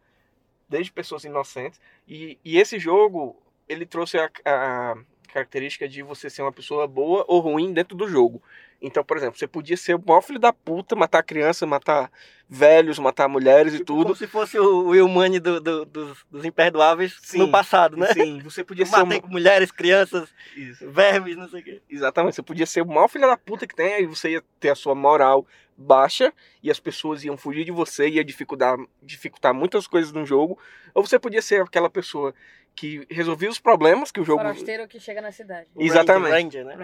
[0.71, 1.81] desde pessoas inocentes.
[2.09, 3.37] E, e esse jogo,
[3.69, 4.97] ele trouxe a, a
[5.33, 8.41] característica de você ser uma pessoa boa ou ruim dentro do jogo.
[8.83, 12.11] Então, por exemplo, você podia ser o maior filho da puta, matar criança, matar
[12.49, 14.03] velhos, matar mulheres tipo, e tudo.
[14.05, 18.13] Como se fosse o Will Money do, do, dos, dos imperdoáveis sim, no passado, né?
[18.15, 18.97] Sim, você podia Eu ser.
[18.97, 19.29] Matei uma...
[19.29, 20.91] mulheres, crianças, Isso.
[20.91, 21.83] vermes, não sei o quê.
[21.91, 24.71] Exatamente, você podia ser o maior filho da puta que tem, aí você ia ter
[24.71, 25.47] a sua moral
[25.81, 30.59] baixa e as pessoas iam fugir de você, ia dificultar, dificultar muitas coisas no jogo.
[30.95, 32.35] Ou você podia ser aquela pessoa
[32.75, 34.43] que resolvia os problemas que o jogo.
[34.43, 35.69] Forasteiro que chega na cidade.
[35.75, 36.33] O Exatamente.
[36.33, 36.77] Ranger, né?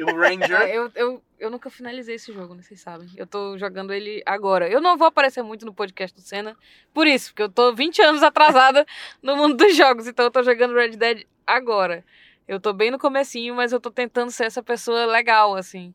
[0.00, 0.56] o, o Ranger.
[0.56, 2.62] Ah, eu, eu, eu nunca finalizei esse jogo, né?
[2.62, 3.08] Vocês sabem.
[3.16, 4.68] Eu tô jogando ele agora.
[4.68, 6.56] Eu não vou aparecer muito no podcast do Senna,
[6.92, 8.86] por isso, porque eu tô 20 anos atrasada
[9.22, 12.04] no mundo dos jogos, então eu tô jogando Red Dead agora.
[12.46, 15.94] Eu tô bem no comecinho, mas eu tô tentando ser essa pessoa legal, assim.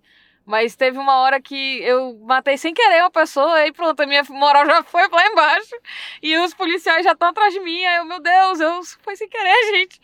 [0.49, 4.23] Mas teve uma hora que eu matei sem querer uma pessoa e pronto, a minha
[4.29, 5.75] moral já foi lá embaixo.
[6.23, 7.85] E os policiais já estão atrás de mim.
[7.85, 10.01] Aí eu, meu Deus, eu foi sem querer, gente.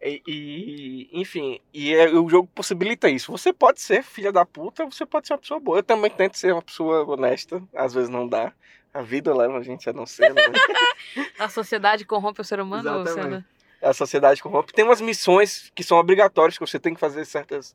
[0.00, 3.32] E, e enfim, e é, o jogo possibilita isso.
[3.32, 5.78] Você pode ser filha da puta, você pode ser uma pessoa boa.
[5.78, 8.52] Eu também tento ser uma pessoa honesta, às vezes não dá.
[8.92, 10.32] A vida leva a gente a não ser.
[10.32, 10.40] Né?
[11.36, 13.44] a sociedade corrompe o ser humano, Exatamente.
[13.82, 14.72] A sociedade corrompe.
[14.72, 17.74] Tem umas missões que são obrigatórias, que você tem que fazer certas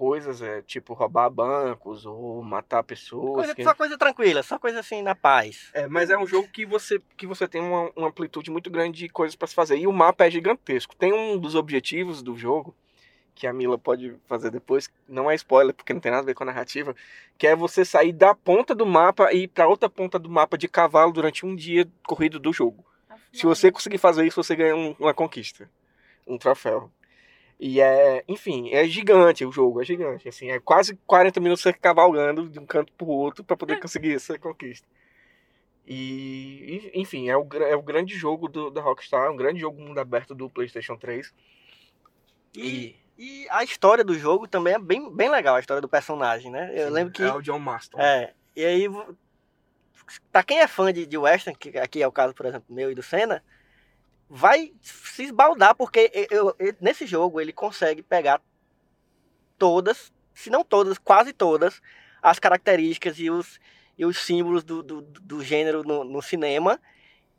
[0.00, 3.34] coisas, é, tipo roubar bancos ou matar pessoas.
[3.34, 3.62] Coisa, que...
[3.62, 5.68] Só coisa tranquila, só coisa assim na paz.
[5.74, 8.96] É, mas é um jogo que você, que você tem uma, uma amplitude muito grande
[8.96, 9.76] de coisas para se fazer.
[9.76, 10.96] E o mapa é gigantesco.
[10.96, 12.74] Tem um dos objetivos do jogo,
[13.34, 16.34] que a Mila pode fazer depois, não é spoiler, porque não tem nada a ver
[16.34, 16.96] com a narrativa,
[17.36, 20.56] que é você sair da ponta do mapa e ir para outra ponta do mapa
[20.56, 22.82] de cavalo durante um dia corrido do jogo.
[23.34, 25.68] Se você conseguir fazer isso, você ganha um, uma conquista,
[26.26, 26.90] um troféu.
[27.62, 30.26] E é, enfim, é gigante o jogo, é gigante.
[30.26, 34.14] Assim, é quase 40 minutos você cavalgando de um canto pro outro para poder conseguir
[34.14, 34.88] essa conquista.
[35.86, 39.78] E, enfim, é o, é o grande jogo do, da Rockstar, é um grande jogo
[39.78, 41.34] mundo aberto do PlayStation 3.
[42.54, 46.50] E, e, a história do jogo também é bem, bem legal, a história do personagem,
[46.50, 46.72] né?
[46.74, 47.22] Eu sim, lembro que.
[47.22, 48.00] É o John Marston.
[48.00, 48.86] É, e aí,
[50.32, 52.90] pra quem é fã de, de Western, que aqui é o caso, por exemplo, meu
[52.90, 53.44] e do Senna,
[54.30, 58.40] vai se esbaldar, porque eu, eu, nesse jogo ele consegue pegar
[59.58, 61.82] todas, se não todas, quase todas,
[62.22, 63.58] as características e os,
[63.98, 66.80] e os símbolos do, do, do gênero no, no, cinema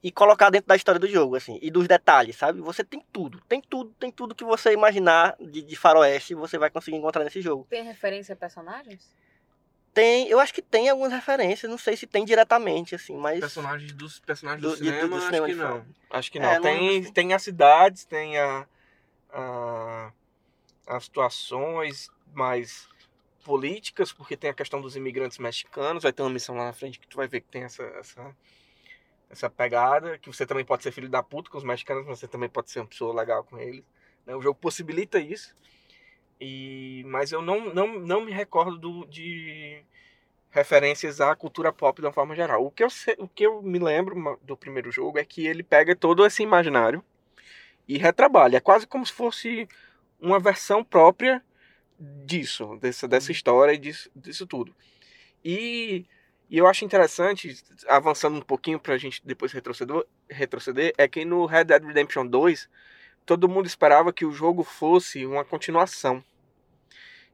[0.04, 2.60] e colocar dentro da história do jogo, assim, e dos detalhes, sabe?
[2.60, 6.70] Você tem tudo, tem tudo, tem tudo que você imaginar de, de faroeste você vai
[6.70, 7.66] conseguir encontrar nesse jogo.
[7.70, 9.10] Tem referência a personagens?
[9.94, 13.40] Tem, eu acho que tem algumas referências, não sei se tem diretamente, assim, mas.
[13.42, 15.86] Personagens dos personagens do, Do- de- cinema, do acho cinema que de não.
[16.10, 16.50] Acho que não.
[16.50, 18.66] É, não- tem, tem as cidades, tem a,
[19.32, 20.12] a-
[20.88, 22.88] as situações mais
[23.44, 27.00] políticas, porque tem a questão dos imigrantes mexicanos, vai ter uma missão lá na frente
[27.00, 28.36] que tu vai ver que tem essa, essa,
[29.30, 32.28] essa pegada, que você também pode ser filho da puta com os mexicanos, mas você
[32.28, 33.84] também pode ser uma pessoa legal com eles.
[34.26, 34.36] né?
[34.36, 35.54] O jogo possibilita isso.
[36.42, 39.84] E, mas eu não, não, não me recordo do- de
[40.52, 42.66] referências à cultura pop de uma forma geral.
[42.66, 45.64] O que eu, sei- o que eu me lembro do primeiro jogo é que ele
[45.64, 47.04] pega todo esse imaginário
[47.88, 48.58] e retrabalha.
[48.58, 49.68] É quase como se fosse
[50.20, 51.44] uma versão própria
[52.00, 54.76] disso, dessa, dessa história e disso, disso tudo.
[55.44, 56.06] E,
[56.50, 57.56] e eu acho interessante,
[57.88, 62.70] avançando um pouquinho pra gente depois retroceder, retroceder, é que no Red Dead Redemption 2,
[63.26, 66.24] todo mundo esperava que o jogo fosse uma continuação.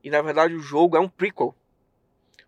[0.08, 1.54] E na verdade o jogo é um prequel.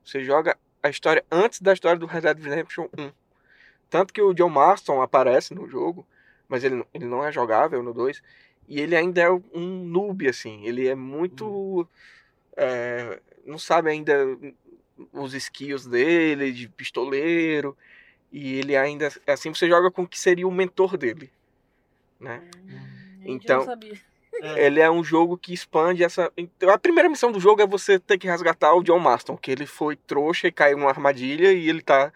[0.01, 3.11] Você joga a história antes da história do Red Dead Redemption 1.
[3.89, 6.07] Tanto que o John Marston aparece no jogo,
[6.47, 8.23] mas ele, ele não é jogável no 2.
[8.65, 10.63] E ele ainda é um noob, assim.
[10.65, 11.85] Ele é muito.
[12.55, 14.25] é, não sabe ainda
[15.11, 17.75] os skills dele, de pistoleiro.
[18.31, 19.11] E ele ainda.
[19.27, 21.29] Assim, você joga com o que seria o mentor dele.
[22.17, 22.41] Né?
[23.25, 24.08] Então- Eu não sabia.
[24.41, 26.31] Ele é um jogo que expande essa.
[26.37, 29.51] Então, a primeira missão do jogo é você ter que resgatar o John Marston, que
[29.51, 32.11] ele foi trouxa e caiu numa armadilha e ele tá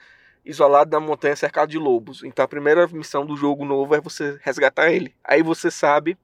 [0.46, 2.24] isolado na montanha cercado de lobos.
[2.24, 5.14] Então a primeira missão do jogo novo é você resgatar ele.
[5.24, 6.18] Aí você sabe,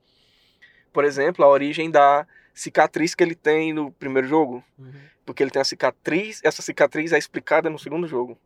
[0.92, 4.64] por exemplo, a origem da cicatriz que ele tem no primeiro jogo.
[4.78, 4.92] Uhum,
[5.26, 8.38] Porque ele tem a cicatriz, essa cicatriz é explicada no segundo jogo.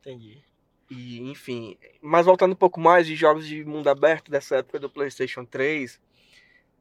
[0.00, 0.44] entendi.
[0.88, 4.88] E, enfim, mas voltando um pouco mais de jogos de mundo aberto dessa época do
[4.88, 6.00] PlayStation 3,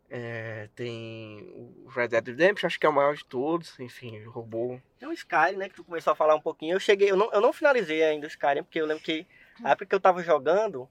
[0.09, 4.81] é, tem o Red Dead Redemption, acho que é o maior de todos, enfim, roubou.
[4.99, 6.75] Tem o Skyrim, né, que tu começou a falar um pouquinho.
[6.75, 9.25] Eu cheguei, eu não, eu não finalizei ainda o Skyrim, porque eu lembro que
[9.63, 10.87] a época que eu tava jogando,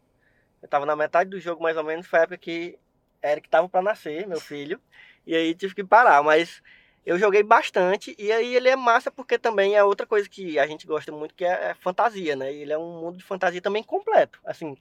[0.62, 2.79] eu tava na metade do jogo mais ou menos, foi a época que
[3.22, 4.81] Eric tava pra nascer, meu filho,
[5.27, 6.62] e aí tive que parar, mas
[7.07, 10.66] eu joguei bastante, e aí ele é massa porque também é outra coisa que a
[10.66, 13.61] gente gosta muito, que é, é fantasia, né, e ele é um mundo de fantasia
[13.61, 14.77] também completo, assim,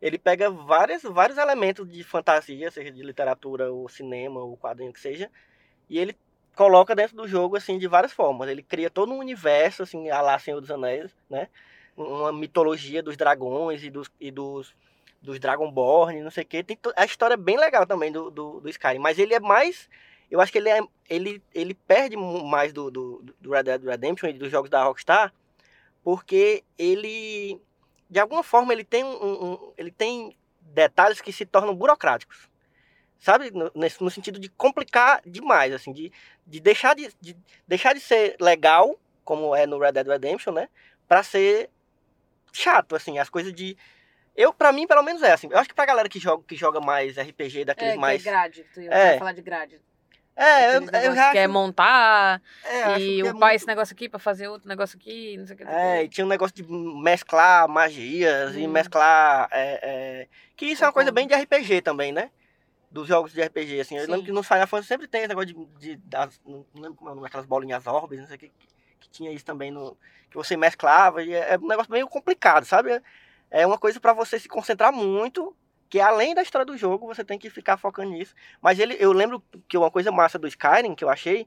[0.00, 5.00] ele pega várias, vários elementos de fantasia, seja de literatura, ou cinema, ou quadrinho que
[5.00, 5.30] seja,
[5.88, 6.16] e ele
[6.54, 8.48] coloca dentro do jogo, assim, de várias formas.
[8.48, 11.48] Ele cria todo um universo, assim, a lá Senhor dos Anéis, né?
[11.96, 14.74] Uma mitologia dos dragões e dos, e dos,
[15.20, 16.62] dos Dragonborn, não sei o quê.
[16.62, 19.88] Tem a história é bem legal também do, do, do Skyrim, mas ele é mais...
[20.30, 24.30] Eu acho que ele, é, ele, ele perde mais do, do, do Red Dead Redemption
[24.30, 25.32] e dos jogos da Rockstar,
[26.02, 27.60] porque ele,
[28.08, 32.48] de alguma forma, ele tem, um, um ele tem detalhes que se tornam burocráticos
[33.24, 33.50] sabe?
[33.50, 36.12] No, no, sentido de complicar demais, assim, de,
[36.46, 37.34] de, deixar de, de
[37.66, 40.68] deixar de ser legal, como é no Red Dead Redemption, né?
[41.08, 41.70] Pra ser
[42.52, 43.76] chato, assim, as coisas de.
[44.36, 45.48] Eu, pra mim, pelo menos é assim.
[45.50, 48.22] Eu acho que pra galera que joga, que joga mais RPG, daqueles é, mais.
[48.22, 49.18] Que é grade, tu ia É.
[49.18, 49.80] falar de grade.
[50.36, 54.08] É, eu, eu é acho- montar é, e que é upar muito- esse negócio aqui
[54.08, 55.64] pra fazer outro negócio aqui, não sei o que.
[55.64, 58.70] o É, e tinha um negócio de mesclar magias e Hum.
[58.70, 59.48] mesclar.
[59.52, 62.30] é, é, Que isso é uma coisa bem de RPG também, né?
[62.90, 63.96] Dos jogos de RPG, assim.
[63.96, 64.10] Eu Sim.
[64.10, 65.64] lembro que no Final Fantasy sempre tem esse negócio de.
[65.78, 68.52] de das, não lembro como é o nome, aquelas bolinhas orbes, não sei o que.
[69.00, 69.96] Que tinha isso também no.
[70.30, 71.22] Que você mesclava.
[71.22, 72.90] E é, é um negócio meio complicado, sabe?
[72.92, 73.02] É-
[73.50, 75.54] É uma coisa pra você se concentrar muito.
[75.88, 78.34] Que além da história do jogo, você tem que ficar focando nisso.
[78.60, 81.46] Mas ele, eu lembro que uma coisa massa do Skyrim que eu achei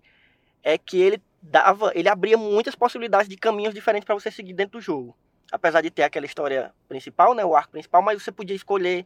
[0.63, 4.79] é que ele dava, ele abria muitas possibilidades de caminhos diferentes para você seguir dentro
[4.79, 5.17] do jogo.
[5.51, 9.05] Apesar de ter aquela história principal, né, o arco principal, mas você podia escolher,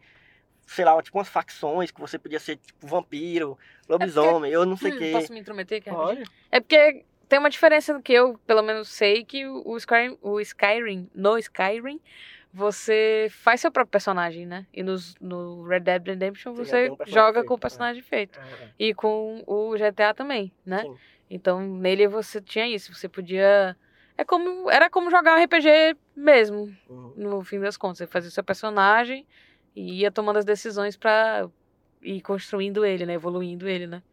[0.66, 4.92] sei lá, tipo umas facções que você podia ser tipo vampiro, lobisomem, eu não sei
[4.92, 5.12] o Hum, quê.
[5.14, 5.90] Posso me intrometer aqui?
[5.90, 6.24] Pode.
[6.24, 6.26] rapidinho?
[6.52, 10.40] É porque tem uma diferença que eu, pelo menos, sei que o o Skyrim, o
[10.40, 12.00] Skyrim, no Skyrim,
[12.54, 14.68] você faz seu próprio personagem, né?
[14.74, 17.60] E nos, no Red Dead Redemption Você já você um joga feito, com o é.
[17.60, 18.40] personagem feito.
[18.40, 20.82] É, E com o GTA também, né?
[20.82, 20.96] Sim.
[21.30, 23.76] Então nele você tinha isso, você podia.
[24.18, 24.70] É como.
[24.70, 27.14] Era como jogar um RPG mesmo, uhum.
[27.16, 28.00] no fim das contas.
[28.00, 29.26] Você fazia seu personagem
[29.76, 31.48] e ia tomando as decisões pra
[32.02, 33.14] ir construindo ele, né?
[33.14, 34.04] Evoluindo ele, né?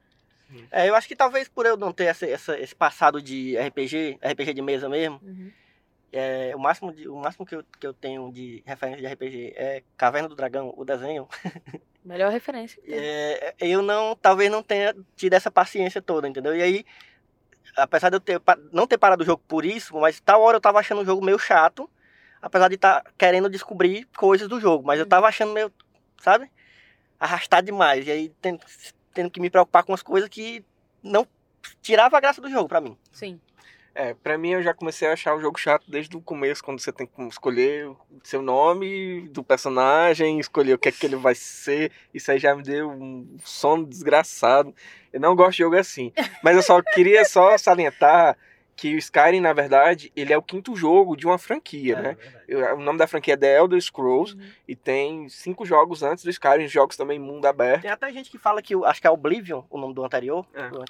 [0.70, 4.18] É, eu acho que talvez por eu não ter essa, essa- esse passado de RPG,
[4.22, 5.20] RPG de mesa mesmo,
[6.12, 9.52] é, o máximo, de, o máximo que, eu, que eu tenho de referência de RPG
[9.56, 11.28] é Caverna do Dragão, o desenho.
[12.04, 12.80] Melhor referência.
[12.88, 16.56] É, eu não, talvez não tenha tido essa paciência toda, entendeu?
[16.56, 16.84] E aí,
[17.76, 18.40] apesar de eu ter,
[18.72, 21.24] não ter parado o jogo por isso, mas tal hora eu tava achando o jogo
[21.24, 21.88] meio chato,
[22.40, 25.08] apesar de estar querendo descobrir coisas do jogo, mas eu Uhum.
[25.10, 25.70] tava achando meio,
[26.20, 26.50] sabe?
[27.20, 28.06] Arrastado demais.
[28.06, 28.60] E aí tendo,
[29.12, 30.64] tendo que me preocupar com as coisas que
[31.02, 31.26] não
[31.82, 32.96] tirava a graça do jogo pra mim.
[33.12, 33.38] Sim.
[34.00, 36.78] É, pra mim eu já comecei a achar o jogo chato desde o começo, quando
[36.78, 41.16] você tem que escolher o seu nome do personagem, escolher o que é que ele
[41.16, 41.90] vai ser.
[42.14, 44.72] Isso aí já me deu um sono desgraçado.
[45.12, 46.12] Eu não gosto de jogo assim.
[46.44, 48.38] Mas eu só queria só salientar
[48.78, 52.16] que o Skyrim, na verdade, ele é o quinto jogo de uma franquia, né?
[52.46, 54.50] Eu- O nome da franquia é The Elder Scrolls Uhum.
[54.68, 57.82] e tem cinco jogos antes do Skyrim, jogos também mundo aberto.
[57.82, 60.46] Tem até gente que fala que, acho que é Oblivion, o nome do anterior.
[60.54, 60.68] É.
[60.70, 60.84] do-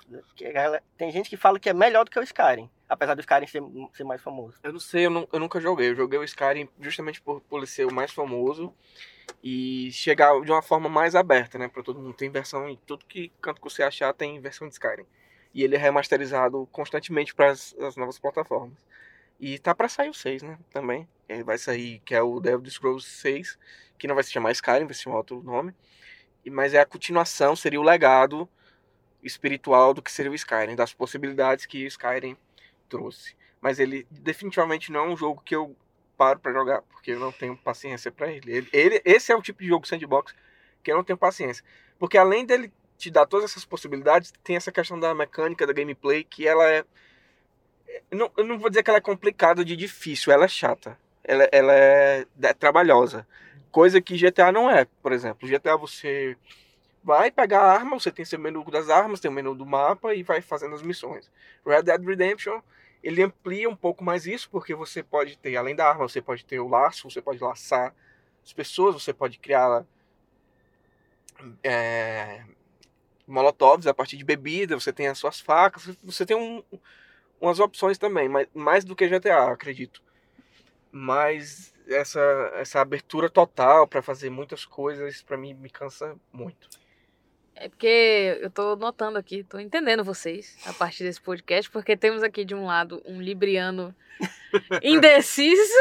[0.98, 3.62] tem gente que fala que é melhor do que o Skyrim, apesar do Skyrim ser,
[3.94, 4.58] ser mais famoso.
[4.62, 5.88] Eu não sei, eu, nu- eu nunca joguei.
[5.88, 8.70] Eu joguei o Skyrim justamente por, por ele ser o mais famoso
[9.42, 11.68] e chegar de uma forma mais aberta, né?
[11.68, 12.14] Pra todo mundo.
[12.14, 15.06] Tem versão em tudo que canto que você achar tem versão de Skyrim.
[15.54, 18.78] E ele é remasterizado constantemente para as novas plataformas.
[19.40, 20.58] E tá pra sair o 6, né?
[20.70, 21.08] Também.
[21.28, 23.58] Ele vai sair, que é o Elder Scrolls 6,
[23.98, 25.74] que não vai se chamar Skyrim, vai se chamar outro nome.
[26.50, 28.48] Mas é a continuação, seria o legado
[29.22, 32.36] espiritual do que seria o Skyrim, das possibilidades que o Skyrim
[32.88, 33.36] trouxe.
[33.60, 35.76] Mas ele definitivamente não é um jogo que eu
[36.16, 38.50] paro pra jogar, porque eu não tenho paciência pra ele.
[38.50, 40.34] Ele, ele- Esse é o tipo de jogo sandbox
[40.82, 41.64] que eu não tenho paciência.
[41.98, 46.24] Porque além dele te dar todas essas possibilidades, tem essa questão da mecânica, da gameplay,
[46.24, 46.84] que ela é.
[48.10, 50.98] Não, eu não vou dizer que ela é complicada de difícil, ela é chata.
[51.22, 53.26] Ela, ela é, é trabalhosa.
[53.70, 55.48] Coisa que GTA não é, por exemplo.
[55.48, 56.36] GTA você
[57.04, 60.14] vai pegar a arma, você tem seu menu das armas, tem o menu do mapa
[60.14, 61.30] e vai fazendo as missões.
[61.64, 62.60] Red Dead Redemption,
[63.02, 66.44] ele amplia um pouco mais isso, porque você pode ter, além da arma, você pode
[66.44, 67.94] ter o laço, você pode laçar
[68.44, 69.84] as pessoas, você pode criar
[71.62, 72.42] é,
[73.28, 76.62] molotovs a partir de bebida, você tem as suas facas, você tem um-
[77.40, 80.02] umas opções também, mas mais do que GTA, acredito.
[80.90, 82.20] Mas essa,
[82.54, 86.68] essa abertura total para fazer muitas coisas, para mim, me cansa muito.
[87.54, 92.22] É porque eu tô notando aqui, tô entendendo vocês a partir desse podcast, porque temos
[92.22, 93.94] aqui de um lado um libriano
[94.82, 95.72] indeciso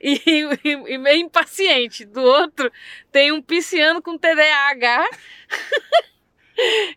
[0.00, 0.20] e,
[0.64, 2.04] e- e meio impaciente.
[2.04, 2.70] Do outro,
[3.10, 5.04] tem um pisciano com TDAH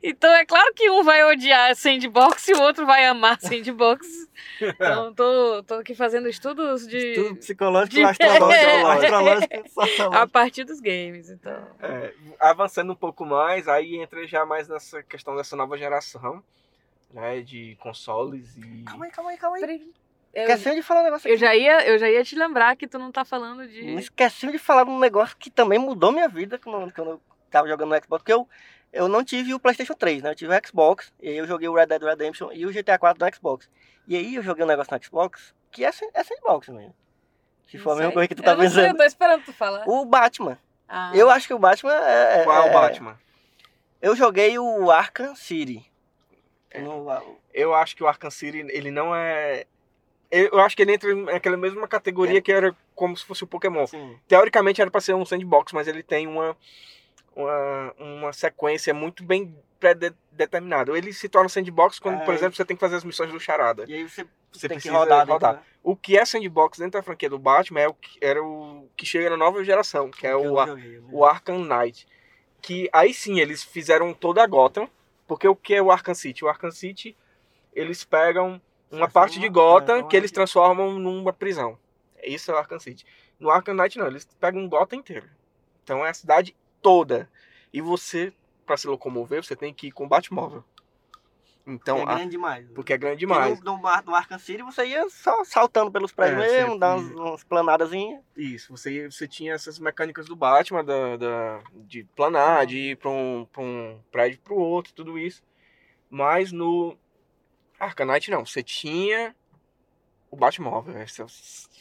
[0.04, 4.08] Então é claro que um vai odiar sandbox e o outro vai amar sandbox.
[4.62, 6.98] Então tô, tô aqui fazendo estudos de.
[6.98, 10.16] Estudo psicológico, de- astrológico, astrológico, sociológico.
[10.16, 11.68] A partir dos games, então.
[11.82, 16.44] É, avançando um pouco mais, aí entra já mais nessa questão dessa nova geração,
[17.14, 18.84] né, de consoles e...
[18.84, 19.62] Calma aí, calma aí, calma aí.
[19.62, 19.92] Peraí.
[20.34, 21.40] Eu, Esqueceu de falar um negócio eu aqui.
[21.42, 23.96] já ia, eu já ia te lembrar que tu não tá falando de.
[23.96, 27.68] esqueci de falar de um negócio que também mudou minha vida quando, quando eu tava
[27.68, 28.48] jogando no Xbox, porque eu,
[28.98, 30.32] eu não tive o Playstation 3, né?
[30.32, 32.98] Eu tive o Xbox, e aí eu joguei o Red Dead Redemption e o GTA
[32.98, 33.70] 4 no Xbox.
[34.08, 36.94] E aí eu joguei um negócio no Xbox que é, é sandbox mesmo.
[37.70, 38.14] Se for a mesma sei.
[38.14, 38.88] coisa que tu Eu tá não sei, pensando.
[38.88, 39.84] eu tô esperando tu falar.
[39.88, 40.58] O Batman.
[40.88, 41.12] Ah.
[41.14, 42.40] Eu acho que o Batman é.
[42.40, 43.20] é- Qual é é- o Batman?
[44.02, 45.86] Eu joguei o Arkham City.
[46.72, 46.80] É.
[46.82, 47.06] No-
[47.54, 49.66] Eu acho que o Arkham City, ele não é...
[50.30, 53.84] Eu acho que ele entra naquela mesma categoria que era como se fosse o Pokémon.
[53.84, 56.56] assim, Teoricamente era pra ser um sandbox, mas ele tem uma,
[57.38, 60.98] uma, uma sequência muito bem pré-determinada.
[60.98, 62.38] Ele se torna sandbox quando, por É.
[62.38, 63.86] exemplo, você tem que fazer as missões do Charada.
[63.88, 65.54] e aí você, Você tem que rodar, dentro, rodar.
[65.56, 65.62] né?
[65.84, 69.06] O que é sandbox dentro da franquia do Batman é o que, era o que
[69.06, 72.08] chega na nova geração, que é o, joguei, eu o Arkham Knight.
[72.62, 74.90] Que aí sim, eles fizeram toda a Gotham.
[75.28, 76.44] Porque o que é o Arkham City?
[76.44, 77.16] O Arkham City,
[77.74, 81.78] eles pegam uma parte de Gotham é, uma- que eles transformam numa prisão.
[82.24, 83.06] Isso é o Arkham City.
[83.40, 85.28] No Arkham Knight não, eles pegam Gotham inteiro.
[85.84, 87.30] Então é a cidade toda.
[87.74, 88.34] E você,
[88.66, 90.64] pra se locomover, você tem que ir com o Batmóvel.
[91.70, 92.66] Então, é a- grande demais.
[92.74, 93.60] porque é grande Porque demais.
[93.62, 97.12] No, no, no Arkham City você ia só saltando pelos prédios É, mesmo, dar umas,
[97.12, 98.22] umas planadazinhas.
[98.38, 103.10] Isso, você, você tinha essas mecânicas do Batman, da, da- de planar, de ir pra
[103.10, 105.44] um, pra um prédio pro outro, tudo isso.
[106.10, 106.98] Mas no
[108.00, 109.36] Knight não, você tinha
[110.32, 110.94] o Batmóvel.
[110.94, 111.06] né?
[111.06, 111.26] Você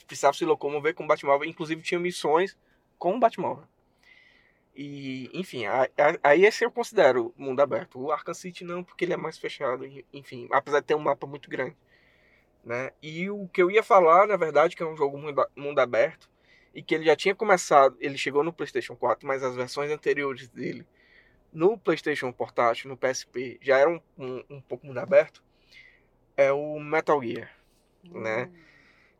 [0.04, 2.56] precisava se locomover com o Batmóvel, inclusive tinha missões
[2.98, 3.64] com o Batmóvel.
[4.76, 5.64] E, enfim,
[6.22, 7.98] aí esse eu considero mundo aberto.
[7.98, 11.26] O Arkham City não, porque ele é mais fechado, enfim, apesar de ter um mapa
[11.26, 11.74] muito grande.
[12.62, 12.90] Né?
[13.02, 15.16] E o que eu ia falar, na verdade, que é um jogo
[15.56, 16.28] mundo, aberto,
[16.74, 20.48] e que ele já tinha começado, ele chegou no PlayStation 4, mas as versões anteriores
[20.48, 20.86] dele
[21.50, 25.42] no PlayStation Portátil, no PSP, já eram um, um pouco mundo aberto,
[26.36, 27.50] é o Metal Gear.
[28.04, 28.50] Né?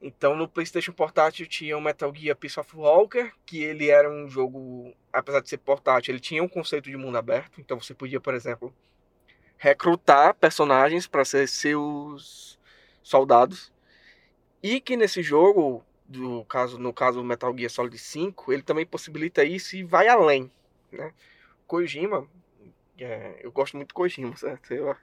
[0.07, 4.29] Então no PlayStation Portátil tinha o Metal Gear Peace of Walker, que ele era um
[4.29, 8.21] jogo, apesar de ser portátil, ele tinha um conceito de mundo aberto, então você podia,
[8.21, 8.73] por exemplo,
[9.59, 12.57] recrutar personagens para ser seus
[13.03, 13.73] soldados.
[14.63, 19.43] E que nesse jogo, do caso, no caso Metal Gear Solid 5, ele também possibilita
[19.43, 20.53] isso e vai além,
[20.93, 21.13] né?
[21.67, 22.29] Kojima,
[22.97, 24.73] é, eu gosto muito do Kojima, certo?
[24.73, 24.97] Eu-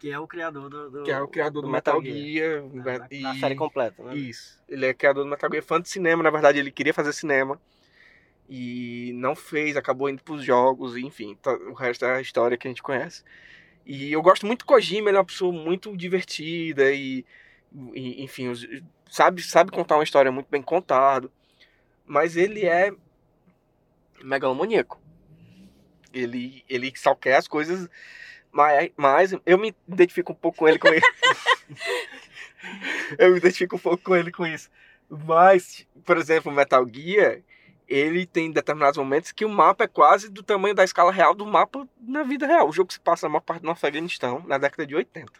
[0.00, 3.06] Que é o criador do, do- que é o criador do, Metal, Gear, Da, da-
[3.10, 4.16] e- da série completa, né?
[4.16, 4.58] isso.
[4.66, 7.60] Ele é criador do Metal Gear, fã de cinema, na verdade ele queria fazer cinema.
[8.48, 11.38] E não fez, acabou indo pros jogos, enfim,
[11.68, 13.22] o resto é a história que a gente conhece.
[13.86, 17.24] E eu gosto muito do Kojima, ele é uma pessoa muito divertida e,
[17.94, 18.52] e, enfim,
[19.08, 21.30] sabe, sabe contar uma história muito bem contado.
[22.06, 22.90] Mas ele é
[24.24, 25.00] megalomaníaco.
[26.12, 27.88] Ele, ele só quer as coisas
[28.52, 31.06] mas, mas eu me identifico um pouco com ele com isso.
[33.18, 34.70] eu me identifico um pouco com ele com isso.
[35.08, 37.40] Mas, por exemplo, Metal Gear,
[37.88, 41.44] ele tem determinados momentos que o mapa é quase do tamanho da escala real do
[41.44, 42.68] mapa na vida real.
[42.68, 45.32] O jogo se passa na maior parte no Afeganistão, na década de 80.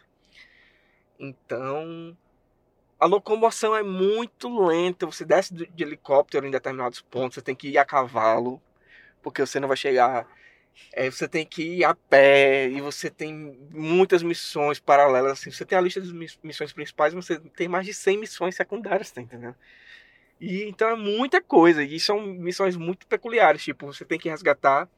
[1.17, 2.17] Então,
[2.99, 5.05] a locomoção é muito lenta.
[5.05, 8.61] Você desce de de helicóptero em determinados pontos, você tem que ir a cavalo,
[9.23, 10.27] porque você não vai chegar.
[10.93, 13.33] É, você tem que ir a pé e você tem
[13.71, 15.33] muitas missões paralelas.
[15.33, 15.51] Assim.
[15.51, 19.11] Você tem a lista das miss- missões principais, você tem mais de 100 missões secundárias,
[19.11, 19.55] tá entendendo?
[20.39, 21.83] E então é muita coisa.
[21.83, 23.63] E são missões muito peculiares.
[23.63, 24.89] Tipo, você tem que resgatar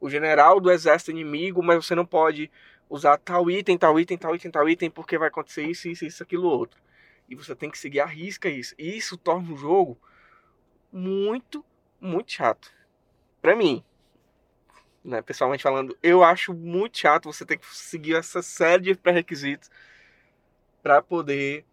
[0.00, 2.50] o general do exército inimigo, mas você não pode
[2.88, 6.22] usar tal item, tal item, tal item, tal item, porque vai acontecer isso, isso, isso,
[6.22, 6.80] aquilo, outro.
[7.28, 8.74] E você tem que seguir a risca isso.
[8.78, 9.98] E isso torna o jogo
[10.92, 11.64] muito,
[12.00, 12.72] muito chato.
[13.40, 13.84] Pra mim.
[15.02, 19.70] Né, pessoalmente falando, eu acho muito chato você ter que seguir essa série de pré-requisitos
[20.82, 21.64] para poder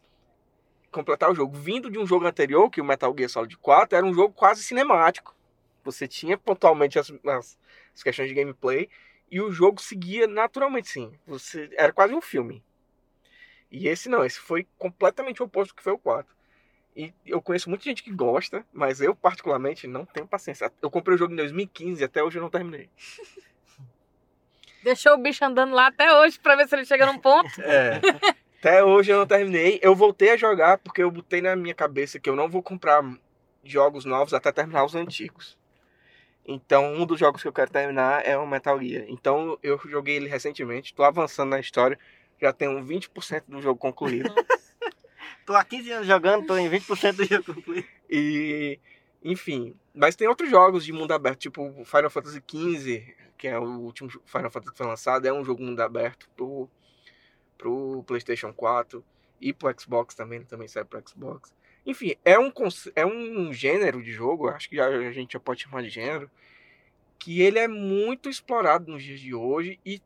[0.91, 1.57] completar o jogo.
[1.57, 4.63] Vindo de um jogo anterior, que o Metal Gear Solid 4, era um jogo quase
[4.63, 5.35] cinemático.
[5.83, 7.57] Você tinha pontualmente as, as,
[7.93, 8.89] as questões de gameplay
[9.29, 11.13] e o jogo seguia naturalmente sim.
[11.25, 12.63] Você era quase um filme.
[13.69, 16.36] E esse não, esse foi completamente oposto do que foi o 4.
[16.97, 20.71] E eu conheço muita gente que gosta, mas eu particularmente não tenho paciência.
[20.81, 22.89] Eu comprei o jogo em 2015 e até hoje eu não terminei.
[24.83, 27.49] Deixou o bicho andando lá até hoje pra ver se ele chega num ponto.
[27.61, 28.01] É.
[28.57, 29.79] Até hoje eu não terminei.
[29.83, 33.03] Eu voltei a jogar porque eu botei na minha cabeça que eu não vou comprar
[33.63, 35.55] jogos novos até terminar os antigos.
[36.43, 39.05] Então, um dos jogos que eu quero terminar é o Metal Gear.
[39.07, 41.99] Então, eu joguei ele recentemente, tô avançando na história,
[42.41, 44.33] já tenho 20% do jogo concluído.
[45.45, 47.63] Tô há 15 anos jogando, tô em 20% do jogo.
[48.09, 48.79] E,
[49.23, 53.79] enfim, mas tem outros jogos de mundo aberto, tipo Final Fantasy XV, que é o
[53.79, 56.69] último Final Fantasy que foi lançado, é um jogo mundo aberto pro,
[57.57, 59.03] pro PlayStation 4
[59.41, 61.53] e pro Xbox também, também sai pro Xbox.
[61.85, 62.51] Enfim, é um,
[62.95, 66.29] é um gênero de jogo, acho que já, a gente já pode chamar de gênero,
[67.17, 70.01] que ele é muito explorado nos dias de hoje e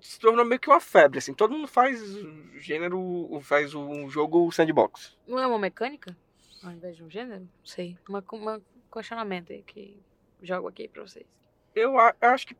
[0.00, 1.34] se tornou meio que uma febre, assim.
[1.34, 2.00] Todo mundo faz
[2.58, 5.16] gênero, faz um jogo sandbox.
[5.26, 6.16] Não é uma mecânica?
[6.62, 7.40] Ao invés de um gênero?
[7.40, 7.96] Não sei.
[8.08, 8.62] Uma, uma
[8.92, 9.98] questionamento aí que
[10.42, 11.26] jogo aqui pra vocês.
[11.74, 12.56] Eu, eu acho que.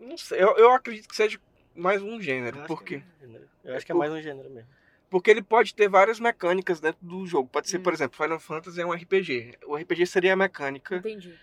[0.00, 0.42] Não sei.
[0.42, 1.38] Eu, eu acredito que seja
[1.74, 2.58] mais um gênero.
[2.58, 3.02] Eu porque.
[3.20, 4.68] É um eu acho que é mais um gênero mesmo.
[5.08, 7.48] Porque ele pode ter várias mecânicas dentro do jogo.
[7.48, 7.82] Pode ser, hum.
[7.82, 9.58] por exemplo, Final Fantasy é um RPG.
[9.66, 10.96] O RPG seria a mecânica.
[10.96, 11.36] Entendi.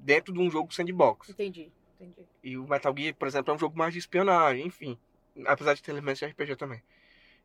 [0.00, 1.28] Dentro de um jogo sandbox.
[1.30, 1.70] Entendi,
[2.04, 2.28] entendi.
[2.42, 4.98] E o Metal Gear, por exemplo, é um jogo mais de espionagem, enfim.
[5.46, 6.82] Apesar de ter elementos de RPG também.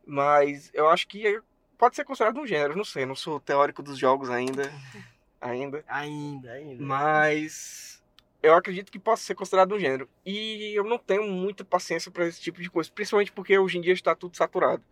[0.05, 1.41] Mas eu acho que
[1.77, 3.05] pode ser considerado um gênero, não sei.
[3.05, 4.71] Não sou teórico dos jogos ainda.
[5.39, 5.83] ainda.
[5.87, 6.83] Ainda, ainda.
[6.83, 8.03] Mas
[8.41, 10.09] eu acredito que possa ser considerado um gênero.
[10.25, 13.81] E eu não tenho muita paciência para esse tipo de coisa, principalmente porque hoje em
[13.81, 14.83] dia está tudo saturado.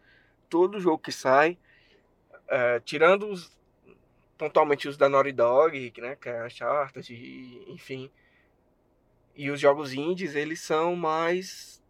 [0.49, 1.57] Todo jogo que sai,
[2.47, 3.55] é, tirando os,
[4.37, 7.03] pontualmente os da Naughty Dog, né, que é a Charter,
[7.67, 8.11] enfim,
[9.35, 11.83] e os jogos indies, eles são mais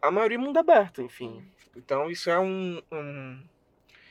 [0.00, 1.44] a maioria mundo aberto, enfim.
[1.76, 3.38] Então isso é um, um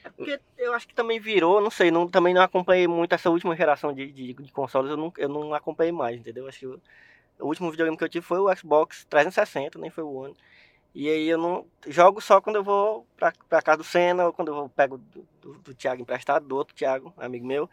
[0.03, 3.29] é porque eu acho que também virou, não sei, não, também não acompanhei muito essa
[3.29, 6.47] última geração de, de, de consoles, eu não, eu não acompanhei mais, entendeu?
[6.47, 6.81] Acho que o,
[7.39, 10.35] o último videogame que eu tive foi o Xbox 360, nem foi o One.
[10.93, 14.33] E aí eu não jogo só quando eu vou pra, pra casa do Senna, ou
[14.33, 17.69] quando eu vou, pego do, do, do Thiago emprestado, do outro Thiago, amigo meu.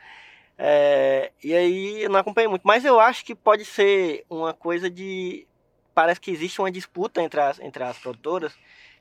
[0.58, 2.62] É, e aí eu não acompanhei muito.
[2.66, 5.46] Mas eu acho que pode ser uma coisa de.
[5.94, 8.52] Parece que existe uma disputa entre as, entre as produtoras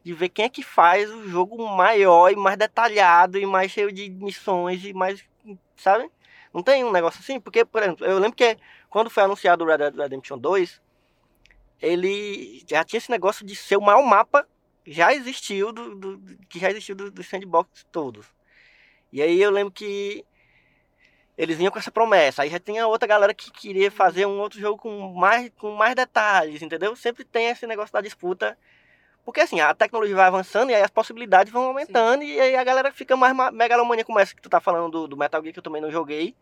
[0.03, 3.91] de ver quem é que faz o jogo maior e mais detalhado e mais cheio
[3.91, 5.24] de missões e mais,
[5.76, 6.10] sabe?
[6.53, 7.39] Não tem um negócio assim?
[7.39, 8.58] Porque, por exemplo, eu lembro que
[8.89, 10.82] quando foi anunciado o Red Dead Redemption 2,
[11.82, 14.47] ele já tinha esse negócio de ser o maior mapa
[14.86, 18.26] já existiu do, do, que já existiu dos do sandbox todos.
[19.12, 20.26] E aí eu lembro que
[21.38, 22.42] eles vinham com essa promessa.
[22.42, 25.96] Aí já tinha outra galera que queria fazer um outro jogo com mais, com mais
[25.96, 26.96] detalhes, entendeu?
[26.96, 28.58] Sempre tem esse negócio da disputa
[29.28, 32.30] porque assim, a tecnologia vai avançando e aí as possibilidades vão aumentando Sim.
[32.30, 35.18] e aí a galera fica mais megalomania como essa que tu tá falando do, do
[35.18, 36.34] Metal Gear que eu também não joguei.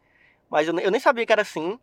[0.47, 1.79] Mas eu, eu, nem sabia que era assim.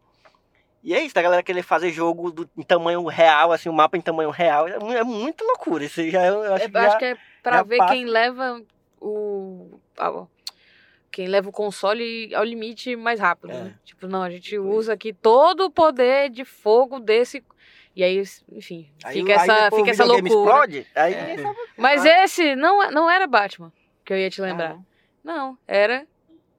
[0.81, 3.97] E é isso, a galera querer fazer jogo do, em tamanho real, assim, o mapa
[3.97, 4.69] em tamanho real.
[4.69, 5.85] É, é muita loucura.
[5.85, 7.95] Isso já, eu acho, é, que, já, acho que é pra ver passa.
[7.95, 8.63] quem leva
[9.01, 9.81] o.
[11.13, 13.65] quem leva o console ao limite mais rápido, é.
[13.65, 13.75] né?
[13.85, 17.45] Tipo, não, a gente usa aqui todo o poder de fogo desse
[17.95, 20.29] e aí, enfim, aí, fica, aí essa, fica essa loucura.
[20.29, 21.37] Explode, aí é.
[21.77, 23.71] Mas esse não, não era Batman,
[24.03, 24.73] que eu ia te lembrar.
[24.73, 24.81] Ah.
[25.23, 26.07] Não, era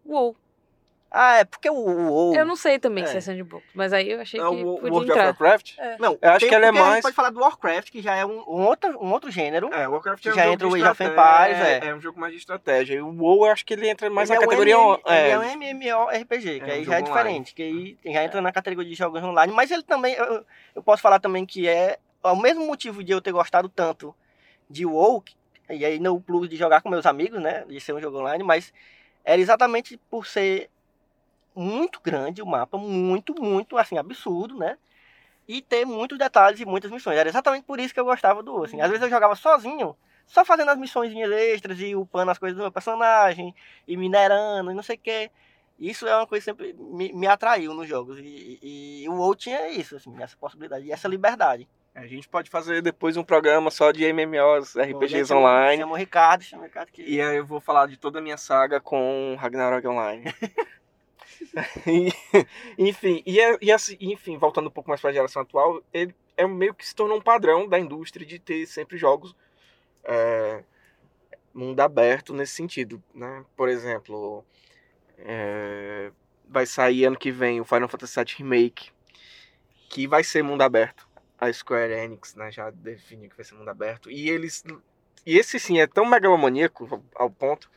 [0.05, 0.35] WoW.
[1.15, 2.33] Ah, é porque o WoW...
[2.33, 3.07] Eu não sei também é.
[3.07, 5.29] se é sandbox, mas aí eu achei que o, podia World entrar.
[5.29, 5.77] of Warcraft?
[5.77, 5.97] É.
[5.99, 6.87] Não, eu acho que ele é mais...
[6.87, 9.71] A gente pode falar do Warcraft, que já é um, um, outro, um outro gênero.
[9.71, 11.85] É, o Warcraft que é um já jogo entra o Age of Empires, é.
[11.85, 11.93] é.
[11.95, 12.95] um jogo mais de estratégia.
[12.95, 14.79] E o WoW, eu acho que ele entra mais ele na é categoria...
[14.79, 18.51] Um é, é um MMORPG, que aí já é diferente, que aí já entra na
[18.51, 20.15] categoria de jogos online, mas ele também...
[20.15, 20.43] Eu,
[20.73, 24.15] eu posso falar também que é o mesmo motivo de eu ter gostado tanto
[24.67, 25.23] de WoW,
[25.69, 28.43] e aí no plus de jogar com meus amigos, né, de ser um jogo online,
[28.43, 28.73] mas
[29.23, 30.71] era exatamente por ser
[31.55, 34.77] muito grande o mapa, muito, muito, assim, absurdo, né?
[35.47, 37.17] E ter muitos detalhes e muitas missões.
[37.17, 38.81] Era exatamente por isso que eu gostava do assim.
[38.81, 39.95] Às vezes eu jogava sozinho,
[40.25, 43.53] só fazendo as missões extras e upando as coisas do meu personagem,
[43.87, 45.31] e minerando, e não sei o que.
[45.79, 48.19] Isso é uma coisa que sempre me, me atraiu nos jogos.
[48.19, 51.67] E, e, e o WoW tinha isso, assim, essa possibilidade, e essa liberdade.
[51.95, 55.81] A gente pode fazer depois um programa só de MMOs, RPGs Bom, online.
[55.81, 57.03] Chama o Ricardo, chama o Ricardo que...
[57.03, 60.23] E aí eu vou falar de toda a minha saga com Ragnarok Online.
[62.77, 66.15] enfim, e, é, e assim, enfim, voltando um pouco mais para a geração atual, ele
[66.35, 69.35] é meio que se tornou um padrão da indústria de ter sempre jogos
[70.03, 70.63] é,
[71.53, 73.45] mundo aberto nesse sentido, né?
[73.55, 74.43] Por exemplo,
[75.17, 76.11] é,
[76.47, 78.91] vai sair ano que vem o Final Fantasy VII Remake,
[79.89, 81.07] que vai ser mundo aberto
[81.43, 84.09] a Square Enix né, já definiu que vai ser mundo aberto.
[84.09, 84.63] E eles.
[85.25, 87.69] E esse sim é tão megalomaníaco ao ponto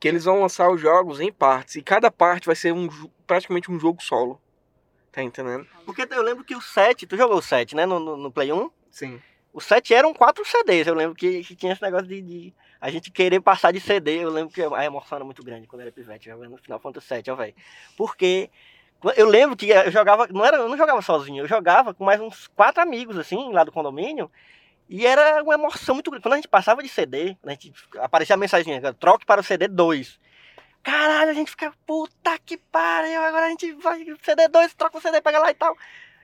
[0.00, 1.76] que eles vão lançar os jogos em partes.
[1.76, 2.88] E cada parte vai ser um,
[3.26, 4.40] praticamente um jogo solo.
[5.12, 5.66] Tá entendendo?
[5.84, 7.84] Porque eu lembro que o 7, tu jogou o 7, né?
[7.84, 8.70] No, no, no Play 1?
[8.90, 9.20] Sim.
[9.52, 10.86] O 7 eram quatro CDs.
[10.86, 14.24] Eu lembro que, que tinha esse negócio de, de, a gente querer passar de CD.
[14.24, 17.06] Eu lembro que a emoção era muito grande quando era pivete, jogando no Final Fantasy
[17.06, 17.54] 7, ó, velho.
[17.96, 18.48] Porque
[19.16, 22.20] Eu lembro que eu jogava, não era, eu não jogava sozinho, eu jogava com mais
[22.20, 24.30] uns quatro amigos, assim, lá do condomínio.
[24.90, 26.24] E era uma emoção muito grande.
[26.24, 29.68] Quando a gente passava de CD, a gente aparecia a mensagem, troque para o CD
[29.68, 30.18] 2.
[30.82, 35.00] Caralho, a gente fica, puta que pariu, agora a gente vai, CD 2, troca o
[35.00, 35.76] CD, pega lá e tal.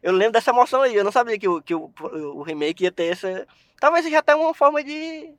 [0.03, 2.91] Eu lembro dessa emoção aí, eu não sabia que o, que o, o remake ia
[2.91, 3.47] ter essa.
[3.79, 5.33] Talvez seja até uma forma de,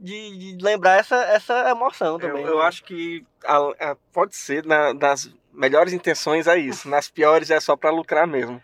[0.00, 2.42] de, de lembrar essa, essa emoção também.
[2.42, 7.10] Eu, eu acho que a, a, pode ser na, nas melhores intenções é isso, nas
[7.10, 8.62] piores é só para lucrar mesmo.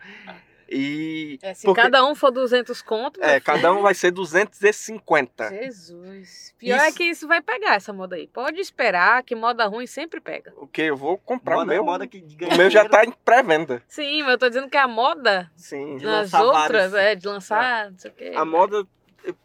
[0.71, 1.81] E é, se porque...
[1.81, 3.21] cada um for 200 conto.
[3.23, 5.49] É, cada um vai ser 250.
[5.49, 6.53] Jesus.
[6.59, 6.85] Pior isso...
[6.85, 8.27] é que isso vai pegar essa moda aí.
[8.27, 10.53] Pode esperar que moda ruim sempre pega.
[10.57, 10.83] O que?
[10.83, 11.83] Eu vou comprar moda, o meu.
[11.83, 13.81] Moda que o meu já tá em pré-venda.
[13.87, 16.93] Sim, mas eu tô dizendo que a moda Sim, nas outras, vários.
[16.93, 17.89] é, de lançar, é.
[17.89, 18.31] não sei o quê.
[18.35, 18.85] A moda,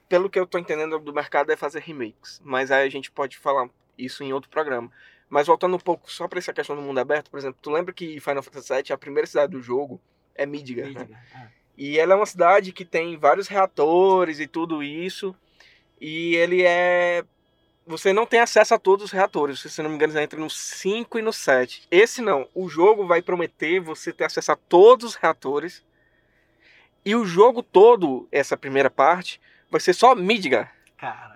[0.08, 2.40] pelo que eu tô entendendo do mercado, é fazer remakes.
[2.44, 4.90] Mas aí a gente pode falar isso em outro programa.
[5.28, 7.94] Mas voltando um pouco só para essa questão do mundo aberto, por exemplo, tu lembra
[7.94, 10.00] que Final Fantasy VII, a primeira cidade do jogo,
[10.34, 10.86] é Midgar.
[10.86, 11.08] Midgar.
[11.08, 11.18] Né?
[11.34, 11.48] Ah.
[11.76, 15.34] E ela é uma cidade que tem vários reatores e tudo isso.
[16.00, 17.24] E ele é.
[17.86, 19.60] Você não tem acesso a todos os reatores.
[19.60, 21.86] Se não me engano, entra no 5 e no 7.
[21.90, 22.48] Esse não.
[22.54, 25.84] O jogo vai prometer você ter acesso a todos os reatores.
[27.04, 30.74] E o jogo todo, essa primeira parte, vai ser só Midgar.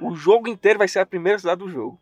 [0.01, 2.01] O jogo inteiro vai ser a primeira cidade do jogo.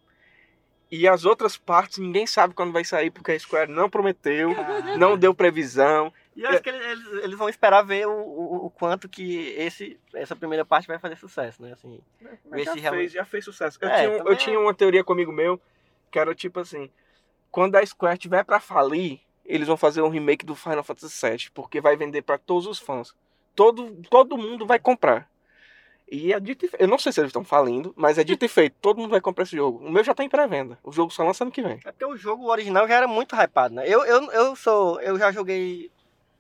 [0.91, 4.97] E as outras partes ninguém sabe quando vai sair, porque a Square não prometeu, Caramba.
[4.97, 6.13] não deu previsão.
[6.37, 9.99] E eu acho que eles, eles vão esperar ver o, o, o, quanto que esse,
[10.13, 11.73] essa primeira parte vai fazer sucesso, né?
[11.73, 11.99] Assim,
[12.45, 13.13] Mas já, fez, realmente...
[13.15, 13.79] já fez sucesso.
[13.81, 15.59] Eu, é, tinha, eu tinha uma teoria comigo meu,
[16.11, 16.91] que era tipo assim,
[17.51, 21.51] quando a Square tiver para falir, eles vão fazer um remake do Final Fantasy VII,
[21.55, 23.15] porque vai vender para todos os fãs.
[23.55, 25.31] Todo, todo mundo vai comprar.
[26.07, 26.83] E é dito e feito.
[26.83, 28.77] Eu não sei se eles estão falindo, mas é dito e feito.
[28.81, 29.85] Todo mundo vai comprar esse jogo.
[29.85, 30.79] O meu já tá em pré-venda.
[30.85, 31.81] O jogo só lança ano que vem.
[31.85, 33.85] É porque o jogo original já era muito hypado, né?
[33.89, 35.01] Eu, eu, eu sou.
[35.01, 35.91] Eu já joguei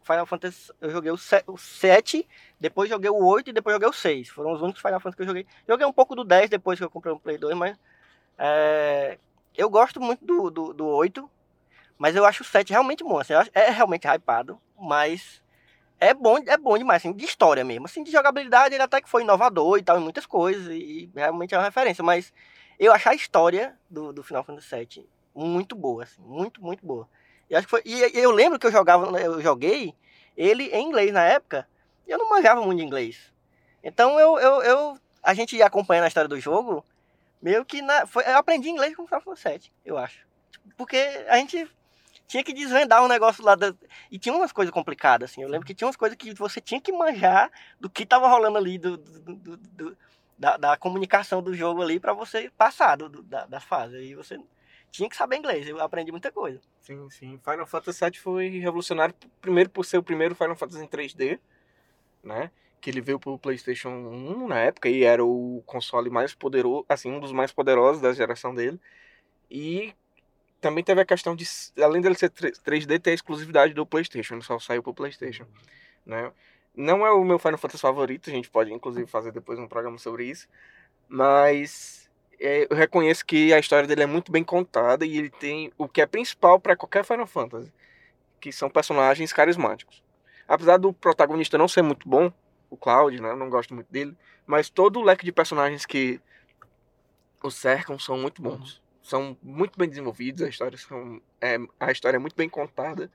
[0.06, 0.72] Final Fantasy.
[0.80, 2.28] Eu joguei o, 7,
[2.60, 4.28] depois joguei o 8 e depois joguei o 6.
[4.28, 5.46] Foram os únicos Final Fantasy que eu joguei.
[5.68, 7.76] Joguei um pouco do 10 depois que eu comprei um Play 2, mas.
[8.38, 9.18] É,
[9.56, 11.28] eu gosto muito do, do, do 8.
[11.98, 13.18] Mas eu acho o 7 realmente bom.
[13.18, 15.42] Assim, é realmente hypado, mas
[15.98, 17.86] é bom, é bom demais, assim, de história mesmo.
[17.86, 21.54] Assim, de jogabilidade, ele até que foi inovador e tal, em muitas coisas, e realmente
[21.54, 22.04] é uma referência.
[22.04, 22.32] Mas
[22.78, 27.08] eu achei a história do, do Final Fantasy VII muito boa, assim, muito, muito boa.
[27.48, 29.94] E, acho que foi, e eu lembro que eu jogava, eu joguei
[30.36, 31.66] ele em inglês na época,
[32.06, 33.32] e eu não manjava muito de inglês.
[33.82, 36.84] Então eu, eu, eu a gente ia acompanhando a história do jogo,
[37.40, 40.26] meio que na, foi, eu aprendi inglês com o Final Fantasy VII, eu acho.
[40.76, 40.96] Porque
[41.28, 41.68] a gente
[42.26, 43.54] tinha que desvendar um negócio lá.
[43.54, 43.74] Da...
[44.10, 45.42] E tinha umas coisas complicadas, assim.
[45.42, 48.58] Eu lembro que tinha umas coisas que você tinha que manjar do que tava rolando
[48.58, 49.96] ali, do, do, do,
[50.38, 54.02] da, da, comunicação do jogo ali para você passar da, das fases.
[54.02, 54.40] E você
[54.96, 55.68] tinha que saber inglês.
[55.68, 56.60] Eu aprendi muita coisa.
[56.80, 57.38] Sim, sim.
[57.44, 61.38] Final Fantasy VII foi revolucionário, primeiro por ser o primeiro Final Fantasy em 3D,
[62.24, 62.50] né?
[62.80, 67.10] Que ele veio pro PlayStation 1 na época e era o console mais poderoso, assim,
[67.10, 68.80] um dos mais poderosos da geração dele.
[69.50, 69.94] E
[70.60, 71.44] também teve a questão de,
[71.82, 75.46] além dele ser 3D, ter a exclusividade do PlayStation, só saiu pro PlayStation,
[76.06, 76.32] né?
[76.74, 79.98] Não é o meu Final Fantasy favorito, a gente pode inclusive fazer depois um programa
[79.98, 80.48] sobre isso,
[81.08, 82.05] mas
[82.40, 85.88] é, eu reconheço que a história dele é muito bem contada e ele tem o
[85.88, 87.72] que é principal para qualquer Final Fantasy,
[88.40, 90.02] que são personagens carismáticos.
[90.46, 92.32] Apesar do protagonista não ser muito bom,
[92.70, 93.30] o Cloud, né?
[93.30, 94.16] Eu não gosto muito dele,
[94.46, 96.20] mas todo o leque de personagens que
[97.42, 102.16] o cercam são muito bons são muito bem desenvolvidos, a história, são, é, a história
[102.16, 103.08] é muito bem contada.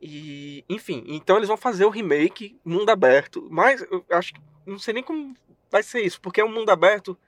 [0.00, 4.78] E, enfim, então eles vão fazer o remake mundo aberto, mas eu acho que não
[4.78, 5.36] sei nem como
[5.70, 7.18] vai ser isso, porque é um mundo aberto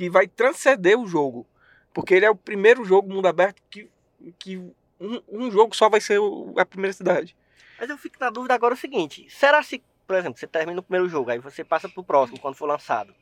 [0.00, 1.46] que vai transcender o jogo.
[1.92, 3.86] Porque ele é o primeiro jogo mundo aberto que,
[4.38, 4.56] que
[4.98, 7.36] um, um jogo só vai ser o, a primeira cidade.
[7.78, 10.82] Mas eu fico na dúvida agora o seguinte: será se, por exemplo, você termina o
[10.82, 13.14] primeiro jogo, aí você passa pro próximo quando for lançado?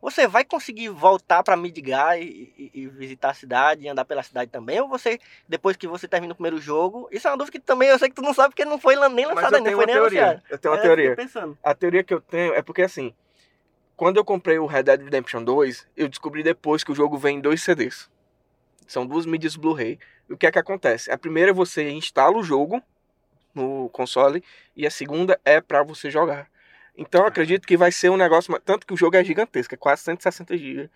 [0.00, 4.22] você vai conseguir voltar para Midgar e, e, e, visitar a cidade e andar pela
[4.22, 4.80] cidade também?
[4.80, 7.88] Ou você, depois que você termina o primeiro jogo, isso é uma dúvida que também
[7.88, 10.22] eu sei que tu não sabe porque não foi nem lançado ainda, foi nem teoria.
[10.22, 10.42] anunciado.
[10.48, 11.16] Eu tenho uma é, teoria.
[11.64, 13.12] A teoria que eu tenho é porque assim,
[13.98, 17.38] quando eu comprei o Red Dead Redemption 2, eu descobri depois que o jogo vem
[17.38, 18.08] em dois CDs.
[18.86, 19.98] São duas mídias Blu-ray.
[20.30, 21.10] O que é que acontece?
[21.10, 22.80] A primeira você instala o jogo
[23.52, 24.42] no console
[24.76, 26.48] e a segunda é para você jogar.
[26.96, 28.56] Então eu acredito que vai ser um negócio.
[28.60, 30.88] Tanto que o jogo é gigantesco, é quase 160 GB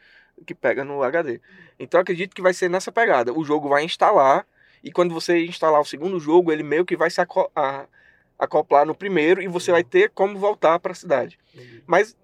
[0.47, 1.41] que pega no HD.
[1.81, 3.37] Então eu acredito que vai ser nessa pegada.
[3.37, 4.47] O jogo vai instalar,
[4.81, 9.43] e quando você instalar o segundo jogo, ele meio que vai se acoplar no primeiro
[9.43, 11.37] e você vai ter como voltar para a cidade.
[11.85, 12.17] Mas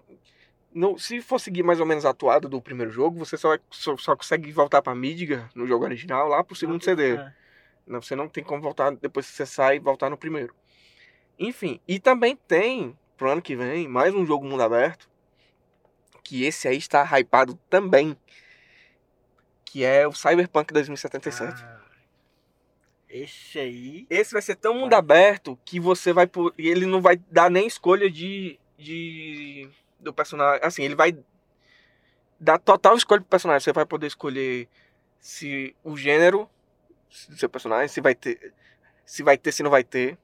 [0.79, 4.15] no, se for seguir mais ou menos atuado do primeiro jogo, você só, só, só
[4.15, 7.17] consegue voltar para Midgar no jogo original lá pro segundo CD.
[7.17, 7.33] É.
[7.85, 10.55] Você não tem como voltar depois que você sai e voltar no primeiro.
[11.37, 15.09] Enfim, e também tem, pro ano que vem, mais um jogo mundo aberto.
[16.23, 18.15] Que esse aí está hypado também.
[19.65, 21.61] Que é o Cyberpunk 2077.
[21.61, 21.81] Ah,
[23.09, 24.07] esse aí.
[24.09, 26.29] Esse vai ser tão mundo aberto que você vai.
[26.57, 28.57] Ele não vai dar nem escolha de.
[28.77, 29.69] de
[29.99, 30.61] do personagem.
[30.63, 31.17] Assim, ele vai
[32.39, 33.63] dar total escolha pro personagem.
[33.63, 34.67] Você vai poder escolher
[35.19, 36.49] se o gênero
[37.27, 38.53] do seu personagem, se vai ter.
[39.05, 40.17] Se vai ter, se não vai ter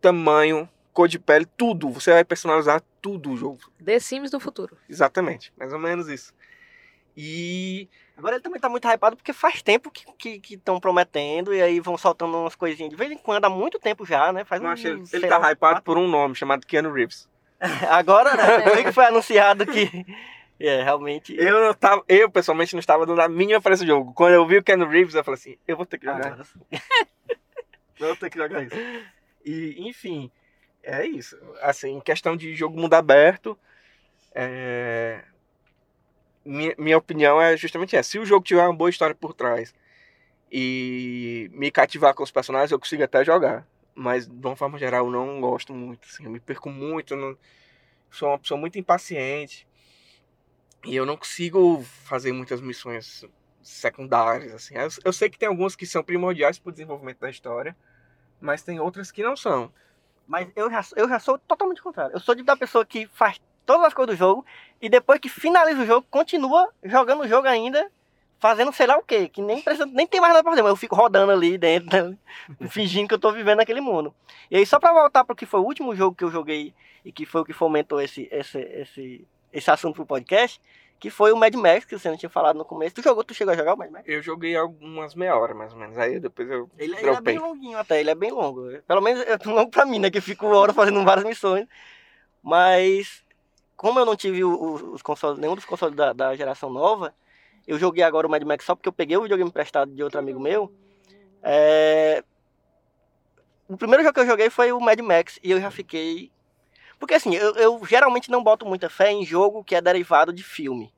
[0.00, 1.90] tamanho, cor de pele, tudo.
[1.90, 3.60] Você vai personalizar tudo o jogo.
[3.84, 4.76] The Sims do futuro.
[4.88, 6.34] Exatamente, mais ou menos isso.
[7.16, 7.88] E.
[8.16, 10.04] Agora ele também tá muito hypado porque faz tempo que
[10.54, 13.78] estão que, prometendo e aí vão soltando umas coisinhas de vez em quando, há muito
[13.78, 14.44] tempo já, né?
[14.44, 15.82] Faz um, ele, ele tá lá, hypado quatro...
[15.82, 17.28] por um nome chamado Keanu Reeves.
[17.88, 18.82] Agora, né?
[18.84, 20.06] que foi anunciado que.
[20.60, 21.36] É, realmente.
[21.36, 24.12] Eu não tava, eu pessoalmente não estava dando a mínima para esse jogo.
[24.12, 26.26] Quando eu vi o Keanu Reeves, eu falei assim: eu vou ter que jogar.
[26.26, 26.42] Agora,
[28.00, 28.76] eu vou ter que jogar isso.
[29.44, 30.30] E, enfim,
[30.82, 31.38] é isso.
[31.62, 33.58] Assim, em questão de jogo mundo aberto,
[34.34, 35.20] é...
[36.44, 38.10] minha, minha opinião é justamente essa.
[38.10, 39.74] Se o jogo tiver uma boa história por trás
[40.50, 43.66] e me cativar com os personagens, eu consigo até jogar.
[44.00, 46.06] Mas, de uma forma geral, eu não gosto muito.
[46.08, 47.16] Assim, eu me perco muito.
[47.16, 47.36] Não...
[48.10, 49.66] Sou uma pessoa muito impaciente.
[50.84, 53.24] E eu não consigo fazer muitas missões
[53.62, 54.54] secundárias.
[54.54, 54.74] Assim.
[54.74, 57.76] Eu, eu sei que tem algumas que são primordiais para o desenvolvimento da história
[58.40, 59.72] mas tem outras que não são.
[60.26, 62.14] Mas eu já, eu já sou totalmente contrário.
[62.14, 64.44] Eu sou de da pessoa que faz todas as coisas do jogo
[64.80, 67.90] e depois que finaliza o jogo, continua jogando o jogo ainda,
[68.38, 70.70] fazendo sei lá o quê, que nem, precisa, nem tem mais nada pra fazer, mas
[70.70, 72.16] eu fico rodando ali dentro,
[72.70, 74.14] fingindo que eu tô vivendo naquele mundo.
[74.50, 76.72] E aí, só pra voltar pro que foi o último jogo que eu joguei
[77.04, 80.60] e que foi o que fomentou esse, esse, esse, esse assunto pro podcast,
[81.00, 82.94] que foi o Mad Max, que você não tinha falado no começo.
[82.94, 84.04] Tu jogou, tu chegou a jogar o Mad Max?
[84.08, 85.96] Eu joguei algumas meia hora, mais ou menos.
[85.96, 88.68] Aí depois eu ele, ele é bem longuinho até, ele é bem longo.
[88.86, 91.66] Pelo menos é longo pra mim, né, que eu fico hora fazendo várias missões.
[92.42, 93.24] Mas,
[93.76, 97.14] como eu não tive os consoles, nenhum dos consoles da, da geração nova,
[97.68, 100.18] eu joguei agora o Mad Max só porque eu peguei o videogame emprestado de outro
[100.18, 100.72] amigo meu.
[101.42, 102.24] É...
[103.68, 106.32] O primeiro jogo que eu joguei foi o Mad Max e eu já fiquei
[106.98, 110.42] porque assim, eu, eu, geralmente não boto muita fé em jogo que é derivado de
[110.42, 110.92] filme.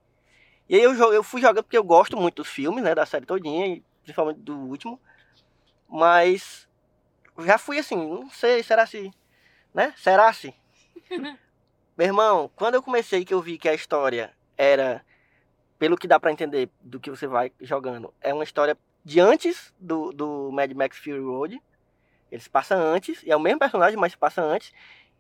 [0.69, 2.95] E aí eu, eu fui jogando porque eu gosto muito dos filmes, né?
[2.95, 5.01] Da série todinha, principalmente do último.
[5.89, 6.69] Mas
[7.41, 9.11] já fui assim, não sei, será se.
[9.75, 9.93] Né?
[9.97, 10.55] Será se?
[11.97, 15.05] Meu irmão, quando eu comecei que eu vi que a história era,
[15.81, 19.73] pelo que dá para entender do que você vai jogando, é uma história de antes
[19.81, 21.59] do, do Mad Max Fury Road.
[22.31, 24.75] Ele se passa antes, e é o mesmo personagem, mas se passa antes.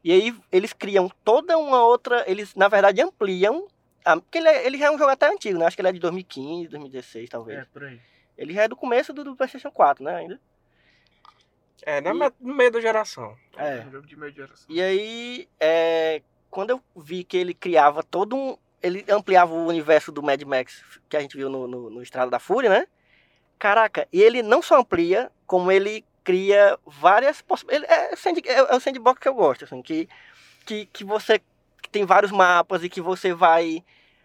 [0.04, 2.22] E aí eles criam toda uma outra.
[2.30, 3.66] Eles, na verdade, ampliam.
[4.04, 5.64] A, porque ele, é, ele já é um jogo até antigo, né?
[5.64, 7.61] Acho que ele é de 2015, 2016, talvez.
[7.61, 7.98] É, por aí.
[8.36, 10.14] Ele já é do começo do, do PlayStation 4, né?
[10.14, 10.40] Ainda.
[11.82, 13.34] É, no, e, no meio da geração.
[13.56, 13.78] É.
[13.78, 14.66] é um jogo de meio de geração.
[14.68, 18.58] E aí, é, quando eu vi que ele criava todo um.
[18.83, 22.31] Ele ampliava o universo do Mad Max que a gente viu no, no, no Estrada
[22.31, 22.87] da Fúria, né?
[23.59, 27.95] Caraca, e ele não só amplia, como ele cria várias possibilidades.
[27.95, 30.09] É, é, é, o sandbox que eu gosto, assim, que,
[30.64, 31.41] que, que você
[31.93, 33.85] tem vários mapas e que você vai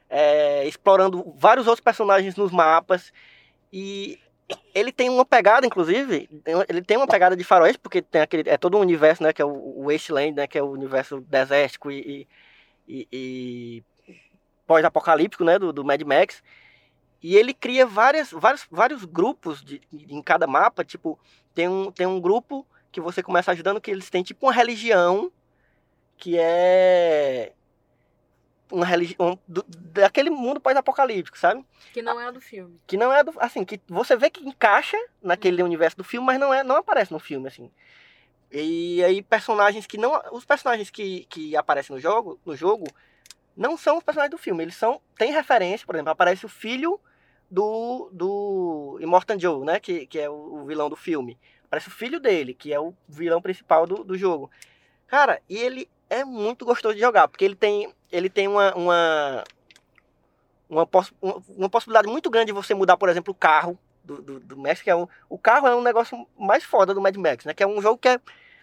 [0.09, 3.11] é, explorando vários outros personagens nos mapas.
[3.73, 4.19] E
[4.73, 6.29] ele tem uma pegada, inclusive,
[6.69, 9.41] ele tem uma pegada de faroeste, porque tem aquele, é todo um universo, né, que
[9.41, 12.27] é o, o Wasteland, né, que é o universo desértico e,
[12.87, 13.83] e, e
[14.65, 16.43] pós-apocalíptico, né, do, do Mad Max.
[17.21, 21.19] E ele cria várias, vários, vários grupos de, em cada mapa, tipo,
[21.53, 25.31] tem um, tem um grupo que você começa ajudando que eles têm tipo uma religião
[26.17, 27.51] que é
[28.71, 31.65] uma religião do, daquele mundo pós-apocalíptico, sabe?
[31.93, 32.79] Que não é do filme.
[32.87, 35.67] Que não é do, assim, que você vê que encaixa naquele uhum.
[35.67, 37.71] universo do filme, mas não é, não aparece no filme assim.
[38.51, 42.85] E aí personagens que não, os personagens que, que aparecem no jogo, no jogo,
[43.55, 46.99] não são os personagens do filme, eles são tem referência, por exemplo, aparece o filho
[47.49, 49.79] do, do Immortan Joe, né?
[49.79, 51.37] Que, que é o, o, vilão do filme.
[51.69, 54.49] Parece o filho dele, que é o vilão principal do, do jogo.
[55.07, 59.43] Cara, e ele é muito gostoso de jogar, porque ele tem, ele tem uma, uma,
[60.69, 61.13] uma, poss
[61.49, 64.81] uma possibilidade muito grande de você mudar, por exemplo, o carro do, do, do Max,
[64.81, 67.53] que é um, o carro é um negócio mais foda do Mad Max, né?
[67.53, 68.19] Que é um jogo que é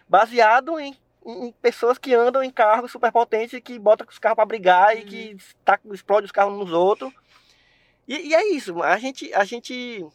[0.07, 4.45] baseado em, em pessoas que andam em carros super potentes, que botam os carros para
[4.45, 5.01] brigar uhum.
[5.01, 7.13] e que tá, explode os carros nos outros.
[8.07, 10.05] E, e, é isso, a gente, a gente.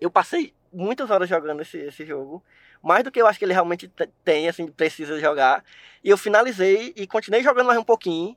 [0.00, 2.42] Eu passei muitas horas jogando esse, esse jogo.
[2.82, 3.92] Mais do que eu acho que ele realmente
[4.24, 5.62] tem, assim, precisa jogar.
[6.02, 8.34] E eu finalizei e continuei jogando mais um pouquinho.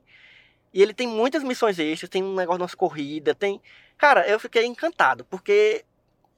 [0.72, 3.62] E ele tem muitas missões extras, tem um negócio de corrida, tem.
[3.96, 5.84] Cara, eu fiquei encantado, porque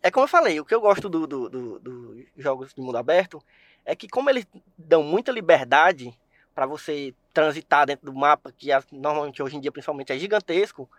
[0.02, 2.98] é como eu falei, o que eu gosto dos do, do, do jogos de mundo
[2.98, 3.42] aberto
[3.86, 6.12] é que como eles dão muita liberdade
[6.54, 10.90] para você transitar dentro do mapa, que normalmente hoje em dia principalmente é gigantesco,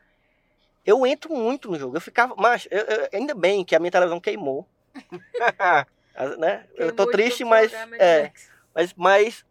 [0.85, 1.97] eu entro muito no jogo.
[1.97, 4.65] Eu ficava, mas eu, eu, ainda bem que a minha televisão queimou.
[6.39, 6.65] né?
[6.75, 8.31] eu tô triste, mas é,
[8.73, 9.45] mas mas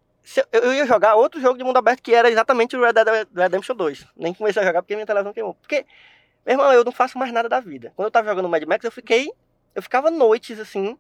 [0.53, 3.29] eu, eu ia jogar outro jogo de mundo aberto que era exatamente o Red Dead
[3.35, 4.07] Redemption 2.
[4.17, 5.55] Nem comecei a jogar porque a minha televisão queimou.
[5.55, 5.85] Porque
[6.45, 7.93] meu irmão, eu não faço mais nada da vida.
[7.95, 9.31] Quando eu tava jogando Mad Max, eu fiquei
[9.77, 10.99] eu ficava noites assim,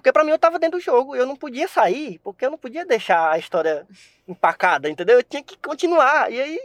[0.00, 2.56] porque para mim eu tava dentro do jogo, eu não podia sair, porque eu não
[2.56, 3.86] podia deixar a história
[4.26, 5.18] empacada, entendeu?
[5.18, 6.32] Eu tinha que continuar.
[6.32, 6.58] E aí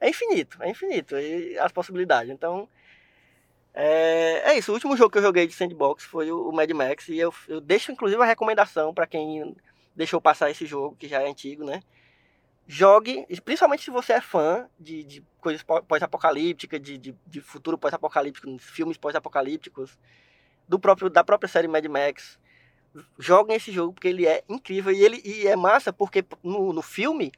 [0.00, 1.14] é infinito, é infinito
[1.60, 2.32] as possibilidades.
[2.32, 2.68] Então,
[3.72, 4.72] é, é, isso.
[4.72, 7.60] O último jogo que eu joguei de sandbox foi o, Mad Max e eu, eu
[7.60, 9.54] deixo inclusive a recomendação para quem
[9.94, 11.80] deixou passar esse jogo, que já é antigo, né?
[12.66, 18.58] Jogue, principalmente se você é fã de, de coisas pós-apocalípticas, de, de, de futuro pós-apocalíptico,
[18.58, 19.96] filmes pós-apocalípticos
[20.68, 22.42] do próprio da própria série Mad Max.
[23.18, 26.82] Joguem esse jogo porque ele é incrível e ele e é massa porque no, no
[26.82, 27.32] filme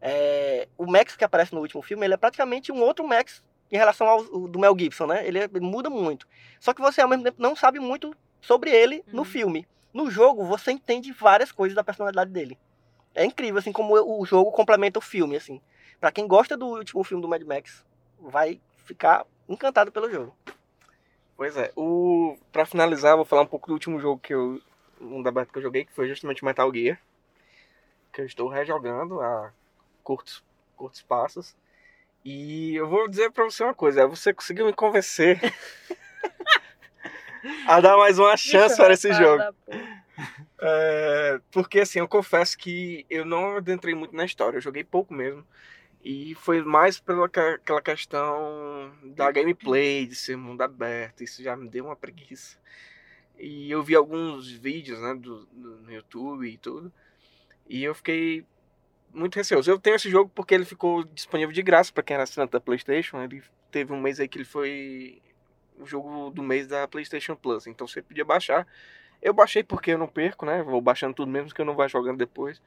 [0.00, 3.76] é, o Max que aparece no último filme ele é praticamente um outro Max em
[3.76, 5.26] relação ao do Mel Gibson, né?
[5.26, 6.26] Ele, é, ele muda muito.
[6.60, 9.14] Só que você ao mesmo tempo não sabe muito sobre ele uhum.
[9.14, 9.66] no filme.
[9.92, 12.58] No jogo você entende várias coisas da personalidade dele.
[13.14, 15.60] É incrível assim como o jogo complementa o filme assim.
[16.00, 17.84] Para quem gosta do último filme do Mad Max,
[18.20, 20.36] vai ficar encantado pelo jogo.
[21.36, 21.72] Pois é.
[21.76, 22.36] O...
[22.50, 24.60] Pra finalizar, vou falar um pouco do último jogo que eu.
[24.98, 26.98] Mundo aberto que eu joguei, que foi justamente Metal Gear.
[28.12, 29.52] Que eu estou rejogando a
[30.02, 30.42] curtos,
[30.74, 31.54] curtos passos.
[32.24, 35.38] E eu vou dizer pra você uma coisa, você conseguiu me convencer
[37.68, 39.44] a dar mais uma chance para esse jogo.
[40.60, 45.12] É, porque assim, eu confesso que eu não adentrei muito na história, eu joguei pouco
[45.14, 45.46] mesmo.
[46.08, 51.24] E foi mais pela aquela questão da gameplay, de ser mundo aberto.
[51.24, 52.56] Isso já me deu uma preguiça.
[53.36, 56.92] E eu vi alguns vídeos né, do, do, no YouTube e tudo.
[57.68, 58.46] E eu fiquei
[59.12, 59.68] muito receoso.
[59.68, 62.60] Eu tenho esse jogo porque ele ficou disponível de graça para quem era assinante da
[62.60, 63.20] PlayStation.
[63.20, 63.42] Ele
[63.72, 65.20] teve um mês aí que ele foi
[65.76, 67.66] o jogo do mês da PlayStation Plus.
[67.66, 68.64] Então você podia baixar.
[69.20, 70.62] Eu baixei porque eu não perco, né?
[70.62, 72.62] Vou baixando tudo mesmo que eu não vá jogando depois.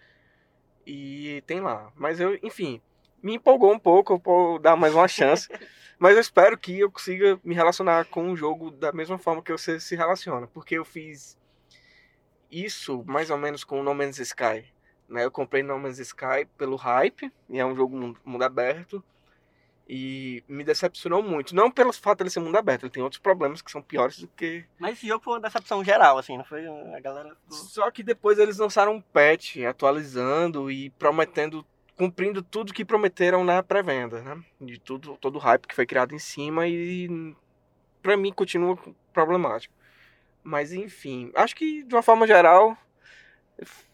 [0.85, 1.89] E tem lá.
[1.95, 2.81] Mas eu, enfim,
[3.21, 5.47] me empolgou um pouco, eu vou dar mais uma chance.
[5.99, 9.51] mas eu espero que eu consiga me relacionar com o jogo da mesma forma que
[9.51, 10.47] você se relaciona.
[10.47, 11.37] Porque eu fiz
[12.49, 14.65] isso mais ou menos com No Man's Sky.
[15.09, 15.25] Né?
[15.25, 19.03] Eu comprei No Man's Sky pelo hype, e é um jogo mundo aberto.
[19.91, 21.55] E me decepcionou muito.
[21.55, 24.27] Não pelo fato de ser mundo aberto, ele tem outros problemas que são piores do
[24.27, 24.63] que.
[24.77, 26.63] Mas esse jogo foi uma decepção geral, assim, não foi?
[26.95, 27.35] A galera.
[27.49, 31.65] Só que depois eles lançaram um patch atualizando e prometendo
[31.99, 34.41] cumprindo tudo que prometeram na pré-venda, né?
[34.61, 37.35] De tudo, todo o hype que foi criado em cima e
[38.01, 38.79] para mim continua
[39.11, 39.73] problemático.
[40.41, 42.77] Mas enfim, acho que de uma forma geral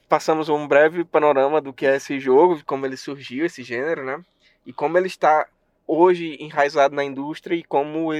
[0.07, 4.23] passamos um breve panorama do que é esse jogo, como ele surgiu, esse gênero, né?
[4.67, 5.47] E como ele está
[5.87, 8.13] hoje enraizado na indústria e como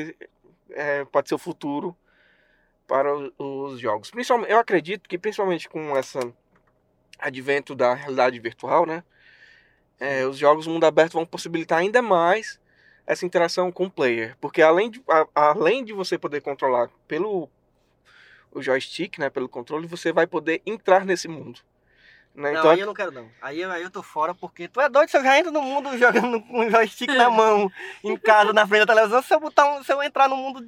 [0.72, 1.96] é, pode ser o futuro
[2.88, 4.10] para os jogos.
[4.10, 6.20] Principalmente, eu acredito que principalmente com essa
[7.20, 9.04] advento da realidade virtual, né?
[10.00, 12.60] É, os jogos mundo aberto vão possibilitar ainda mais
[13.06, 14.36] essa interação com o player.
[14.42, 17.50] Porque além de, a, além de você poder controlar pelo
[18.52, 21.60] o joystick, né, pelo controle, você vai poder entrar nesse mundo.
[22.36, 22.52] Né?
[22.52, 23.30] Não, então, aí eu não quero não.
[23.42, 26.42] Aí, aí eu tô fora porque tu é doido, você já entra no mundo jogando
[26.42, 27.72] com um joystick na mão,
[28.04, 29.22] em casa, na frente da televisão.
[29.22, 30.62] Se eu botar um, se eu entrar no mundo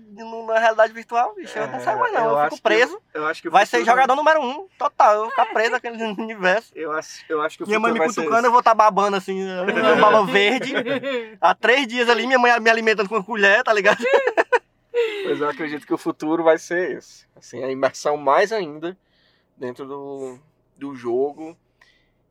[0.47, 2.29] na realidade virtual, bicho, é, eu não saio mais não.
[2.29, 3.01] Eu, eu fico preso.
[3.13, 5.13] Eu, eu, acho que vai ser jogador número um, total.
[5.13, 6.71] Eu vou ficar preso naquele universo.
[6.73, 9.45] Eu acho, eu acho que Minha mãe me cutucando, eu vou estar tá babando assim,
[9.99, 10.73] baba verde.
[11.41, 14.01] Há três dias ali, minha mãe me alimentando com colher, tá ligado?
[15.25, 17.27] Pois eu acredito que o futuro vai ser esse.
[17.35, 18.97] Assim, a imersão mais ainda
[19.57, 20.39] dentro do,
[20.77, 21.57] do jogo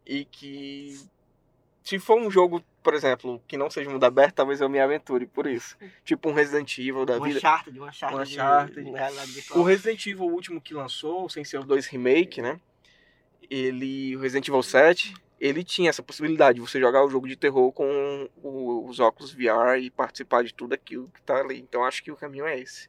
[0.06, 0.98] e que
[1.86, 5.24] se for um jogo, por exemplo, que não seja mundo aberto, talvez eu me aventure
[5.24, 5.76] por isso.
[6.04, 7.38] Tipo um Resident Evil da um vida.
[7.38, 9.24] Uncharted, um Uncharted, um Uncharted.
[9.26, 12.60] De, de o Resident Evil último que lançou, sem ser os dois remake, né?
[13.48, 17.36] Ele, o Resident Evil 7, ele tinha essa possibilidade de você jogar o jogo de
[17.36, 21.60] terror com os óculos VR e participar de tudo aquilo que tá ali.
[21.60, 22.88] Então acho que o caminho é esse.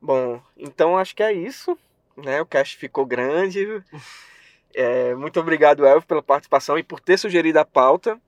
[0.00, 1.76] Bom, então acho que é isso,
[2.16, 2.40] né?
[2.40, 3.66] O cast ficou grande.
[4.74, 8.18] É, muito obrigado, Elvio, pela participação e por ter sugerido a pauta.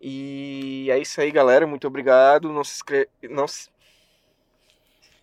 [0.00, 1.66] E é isso aí, galera.
[1.66, 2.52] Muito obrigado.
[2.52, 3.08] Não se inscreve.
[3.22, 3.68] Não se...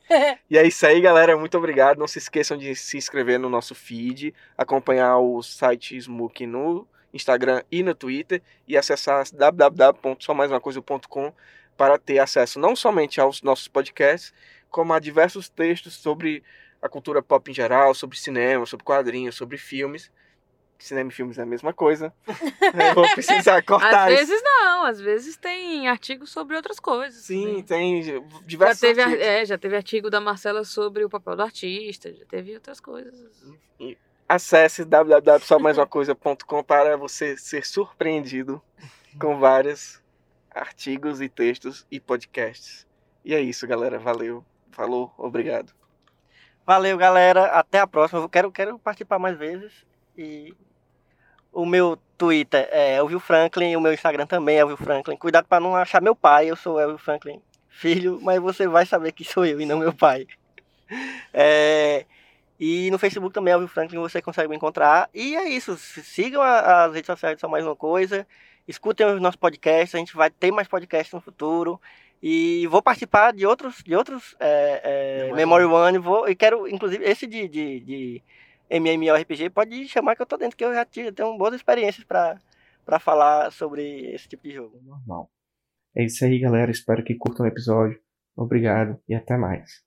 [0.49, 1.37] e é isso aí, galera.
[1.37, 1.97] Muito obrigado.
[1.97, 7.63] Não se esqueçam de se inscrever no nosso feed, acompanhar o site Smook no Instagram
[7.71, 11.31] e no Twitter e acessar www.somaismacoisa.com
[11.77, 14.31] para ter acesso não somente aos nossos podcasts,
[14.69, 16.43] como há diversos textos sobre
[16.81, 20.11] a cultura pop em geral, sobre cinema, sobre quadrinhos, sobre filmes.
[20.83, 22.13] Cinema e filmes é a mesma coisa.
[22.27, 22.33] Eu
[22.95, 24.27] vou precisar cortar Às isso.
[24.27, 27.23] vezes não, às vezes tem artigos sobre outras coisas.
[27.23, 27.63] Sim, né?
[27.63, 29.25] tem Já diversos teve, ar- artigos.
[29.27, 33.31] é, já teve artigo da Marcela sobre o papel do artista, já teve outras coisas.
[34.27, 38.61] Acesse www.somaisumacoisa.com para você ser surpreendido
[39.19, 40.01] com vários
[40.49, 42.87] artigos e textos e podcasts.
[43.23, 43.99] E é isso, galera.
[43.99, 44.43] Valeu.
[44.71, 45.13] Falou.
[45.17, 45.71] Obrigado.
[46.65, 47.45] Valeu, galera.
[47.47, 48.21] Até a próxima.
[48.21, 49.71] Eu quero, quero participar mais vezes.
[50.17, 50.53] E
[51.53, 53.75] o meu Twitter é Elvio Franklin.
[53.75, 55.15] O meu Instagram também é Elvio Franklin.
[55.15, 56.49] Cuidado para não achar meu pai.
[56.49, 58.19] Eu sou Elvio Franklin, filho.
[58.21, 60.27] Mas você vai saber que sou eu e não meu pai.
[61.33, 62.05] É,
[62.59, 65.09] e no Facebook também, Elvio Franklin, você consegue me encontrar.
[65.13, 65.75] E é isso.
[65.77, 68.27] Sigam a- as redes sociais Só Mais Uma Coisa.
[68.67, 69.95] Escutem os nossos podcasts.
[69.95, 71.81] A gente vai ter mais podcasts no futuro.
[72.21, 75.97] E vou participar de outros, de outros é, é, Memory Memory One.
[75.97, 78.23] Vou, e quero, inclusive, esse de, de, de
[78.79, 83.51] MMORPG, pode chamar que eu tô dentro, que eu já tenho boas experiências para falar
[83.51, 84.79] sobre esse tipo de jogo.
[84.83, 85.29] Normal.
[85.95, 86.71] É isso aí, galera.
[86.71, 88.01] Espero que curtam o episódio.
[88.35, 89.83] Obrigado e até mais.